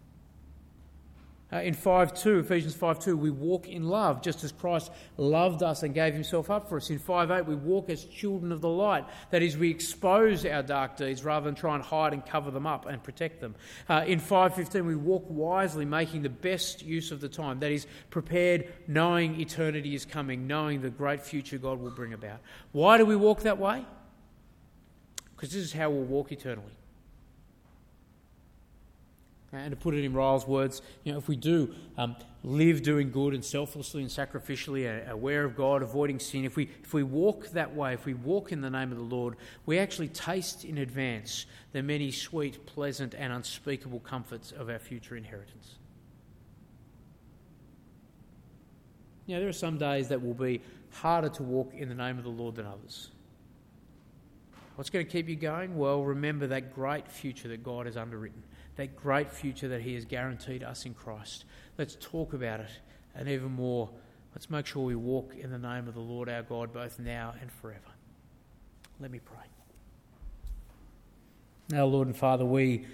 Uh, 1.52 1.58
in 1.58 1.74
5.2, 1.74 2.40
Ephesians 2.40 2.74
5.2, 2.74 3.16
we 3.16 3.30
walk 3.30 3.68
in 3.68 3.84
love, 3.84 4.22
just 4.22 4.42
as 4.42 4.50
Christ 4.50 4.90
loved 5.18 5.62
us 5.62 5.82
and 5.82 5.94
gave 5.94 6.14
himself 6.14 6.50
up 6.50 6.68
for 6.68 6.78
us. 6.78 6.90
In 6.90 6.98
5.8, 6.98 7.46
we 7.46 7.54
walk 7.54 7.90
as 7.90 8.04
children 8.06 8.50
of 8.50 8.60
the 8.60 8.68
light. 8.68 9.04
That 9.30 9.42
is, 9.42 9.56
we 9.56 9.70
expose 9.70 10.44
our 10.46 10.62
dark 10.62 10.96
deeds 10.96 11.22
rather 11.22 11.44
than 11.44 11.54
try 11.54 11.74
and 11.74 11.84
hide 11.84 12.12
and 12.12 12.24
cover 12.24 12.50
them 12.50 12.66
up 12.66 12.86
and 12.86 13.02
protect 13.02 13.40
them. 13.40 13.54
Uh, 13.88 14.04
in 14.06 14.20
5.15, 14.20 14.84
we 14.84 14.96
walk 14.96 15.24
wisely, 15.28 15.84
making 15.84 16.22
the 16.22 16.30
best 16.30 16.82
use 16.82 17.12
of 17.12 17.20
the 17.20 17.28
time. 17.28 17.60
That 17.60 17.70
is, 17.70 17.86
prepared, 18.10 18.72
knowing 18.88 19.40
eternity 19.40 19.94
is 19.94 20.04
coming, 20.04 20.46
knowing 20.46 20.80
the 20.80 20.90
great 20.90 21.22
future 21.22 21.58
God 21.58 21.78
will 21.78 21.90
bring 21.90 22.14
about. 22.14 22.40
Why 22.72 22.98
do 22.98 23.04
we 23.04 23.16
walk 23.16 23.42
that 23.42 23.58
way? 23.58 23.84
Because 25.36 25.52
this 25.52 25.62
is 25.62 25.72
how 25.72 25.90
we'll 25.90 26.04
walk 26.04 26.32
eternally. 26.32 26.72
And 29.54 29.70
to 29.70 29.76
put 29.76 29.94
it 29.94 30.04
in 30.04 30.12
Ryle's 30.12 30.46
words, 30.46 30.82
you 31.04 31.12
know, 31.12 31.18
if 31.18 31.28
we 31.28 31.36
do 31.36 31.74
um, 31.96 32.16
live 32.42 32.82
doing 32.82 33.10
good 33.10 33.34
and 33.34 33.44
selflessly 33.44 34.02
and 34.02 34.10
sacrificially, 34.10 35.08
uh, 35.08 35.12
aware 35.12 35.44
of 35.44 35.56
God, 35.56 35.82
avoiding 35.82 36.18
sin, 36.18 36.44
if 36.44 36.56
we, 36.56 36.68
if 36.82 36.92
we 36.92 37.02
walk 37.02 37.48
that 37.50 37.74
way, 37.74 37.94
if 37.94 38.04
we 38.04 38.14
walk 38.14 38.50
in 38.50 38.60
the 38.60 38.70
name 38.70 38.90
of 38.90 38.98
the 38.98 39.04
Lord, 39.04 39.36
we 39.64 39.78
actually 39.78 40.08
taste 40.08 40.64
in 40.64 40.78
advance 40.78 41.46
the 41.72 41.82
many 41.82 42.10
sweet, 42.10 42.66
pleasant, 42.66 43.14
and 43.14 43.32
unspeakable 43.32 44.00
comforts 44.00 44.50
of 44.52 44.68
our 44.68 44.80
future 44.80 45.16
inheritance. 45.16 45.76
You 49.26 49.34
know, 49.34 49.40
there 49.40 49.48
are 49.48 49.52
some 49.52 49.78
days 49.78 50.08
that 50.08 50.22
will 50.22 50.34
be 50.34 50.60
harder 50.90 51.28
to 51.28 51.42
walk 51.42 51.72
in 51.74 51.88
the 51.88 51.94
name 51.94 52.18
of 52.18 52.24
the 52.24 52.30
Lord 52.30 52.56
than 52.56 52.66
others. 52.66 53.08
What's 54.76 54.90
going 54.90 55.06
to 55.06 55.10
keep 55.10 55.28
you 55.28 55.36
going? 55.36 55.76
Well, 55.76 56.02
remember 56.02 56.48
that 56.48 56.74
great 56.74 57.08
future 57.08 57.48
that 57.48 57.62
God 57.62 57.86
has 57.86 57.96
underwritten 57.96 58.42
that 58.76 58.96
great 58.96 59.30
future 59.30 59.68
that 59.68 59.82
He 59.82 59.94
has 59.94 60.04
guaranteed 60.04 60.62
us 60.62 60.84
in 60.84 60.94
Christ. 60.94 61.44
Let's 61.78 61.96
talk 62.00 62.32
about 62.32 62.60
it, 62.60 62.70
and 63.14 63.28
even 63.28 63.52
more, 63.52 63.88
let's 64.34 64.50
make 64.50 64.66
sure 64.66 64.84
we 64.84 64.96
walk 64.96 65.34
in 65.36 65.50
the 65.50 65.58
name 65.58 65.88
of 65.88 65.94
the 65.94 66.00
Lord 66.00 66.28
our 66.28 66.42
God 66.42 66.72
both 66.72 66.98
now 66.98 67.34
and 67.40 67.50
forever. 67.50 67.80
Let 69.00 69.10
me 69.10 69.20
pray. 69.20 69.36
Now, 71.70 71.86
Lord 71.86 72.08
and 72.08 72.16
Father, 72.16 72.44
we, 72.44 72.86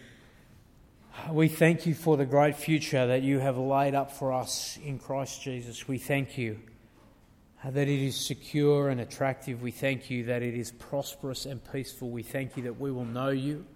we 1.31 1.49
thank 1.49 1.87
you 1.87 1.95
for 1.95 2.17
the 2.17 2.25
great 2.25 2.57
future 2.57 3.07
that 3.07 3.23
you 3.23 3.39
have 3.39 3.59
laid 3.59 3.95
up 3.95 4.13
for 4.13 4.33
us 4.33 4.79
in 4.85 4.99
Christ 4.99 5.43
Jesus. 5.43 5.89
We 5.89 5.99
thank 5.99 6.39
you 6.39 6.61
that 7.65 7.89
it 7.89 7.89
is 7.89 8.17
secure 8.17 8.89
and 8.89 9.01
attractive. 9.01 9.61
We 9.61 9.71
thank 9.71 10.09
you 10.09 10.25
that 10.25 10.43
it 10.43 10.55
is 10.55 10.71
prosperous 10.71 11.45
and 11.45 11.63
peaceful. 11.73 12.11
We 12.11 12.23
thank 12.23 12.57
you 12.57 12.63
that 12.65 12.81
we 12.81 12.91
will 12.91 13.05
know 13.05 13.29
you 13.29 13.67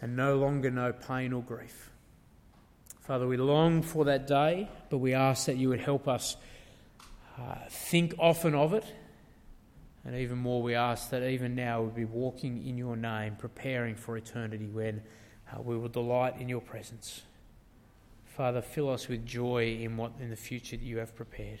and 0.00 0.14
no 0.14 0.36
longer 0.36 0.70
know 0.70 0.92
pain 0.92 1.32
or 1.32 1.42
grief. 1.42 1.90
Father, 3.00 3.26
we 3.26 3.36
long 3.36 3.82
for 3.82 4.04
that 4.04 4.26
day, 4.26 4.68
but 4.90 4.98
we 4.98 5.14
ask 5.14 5.46
that 5.46 5.56
you 5.56 5.68
would 5.68 5.80
help 5.80 6.06
us 6.06 6.36
uh, 7.38 7.54
think 7.68 8.14
often 8.18 8.54
of 8.54 8.72
it. 8.72 8.84
And 10.04 10.14
even 10.14 10.38
more, 10.38 10.62
we 10.62 10.76
ask 10.76 11.10
that 11.10 11.24
even 11.24 11.56
now 11.56 11.82
we'll 11.82 11.90
be 11.90 12.04
walking 12.04 12.64
in 12.66 12.78
your 12.78 12.96
name, 12.96 13.34
preparing 13.36 13.96
for 13.96 14.16
eternity 14.16 14.66
when 14.66 15.02
uh, 15.52 15.60
we 15.60 15.76
will 15.76 15.88
delight 15.88 16.40
in 16.40 16.48
your 16.48 16.60
presence. 16.60 17.22
Father, 18.24 18.62
fill 18.62 18.90
us 18.90 19.08
with 19.08 19.26
joy 19.26 19.78
in 19.80 19.96
what 19.96 20.12
in 20.20 20.30
the 20.30 20.36
future 20.36 20.76
that 20.76 20.84
you 20.84 20.98
have 20.98 21.16
prepared. 21.16 21.60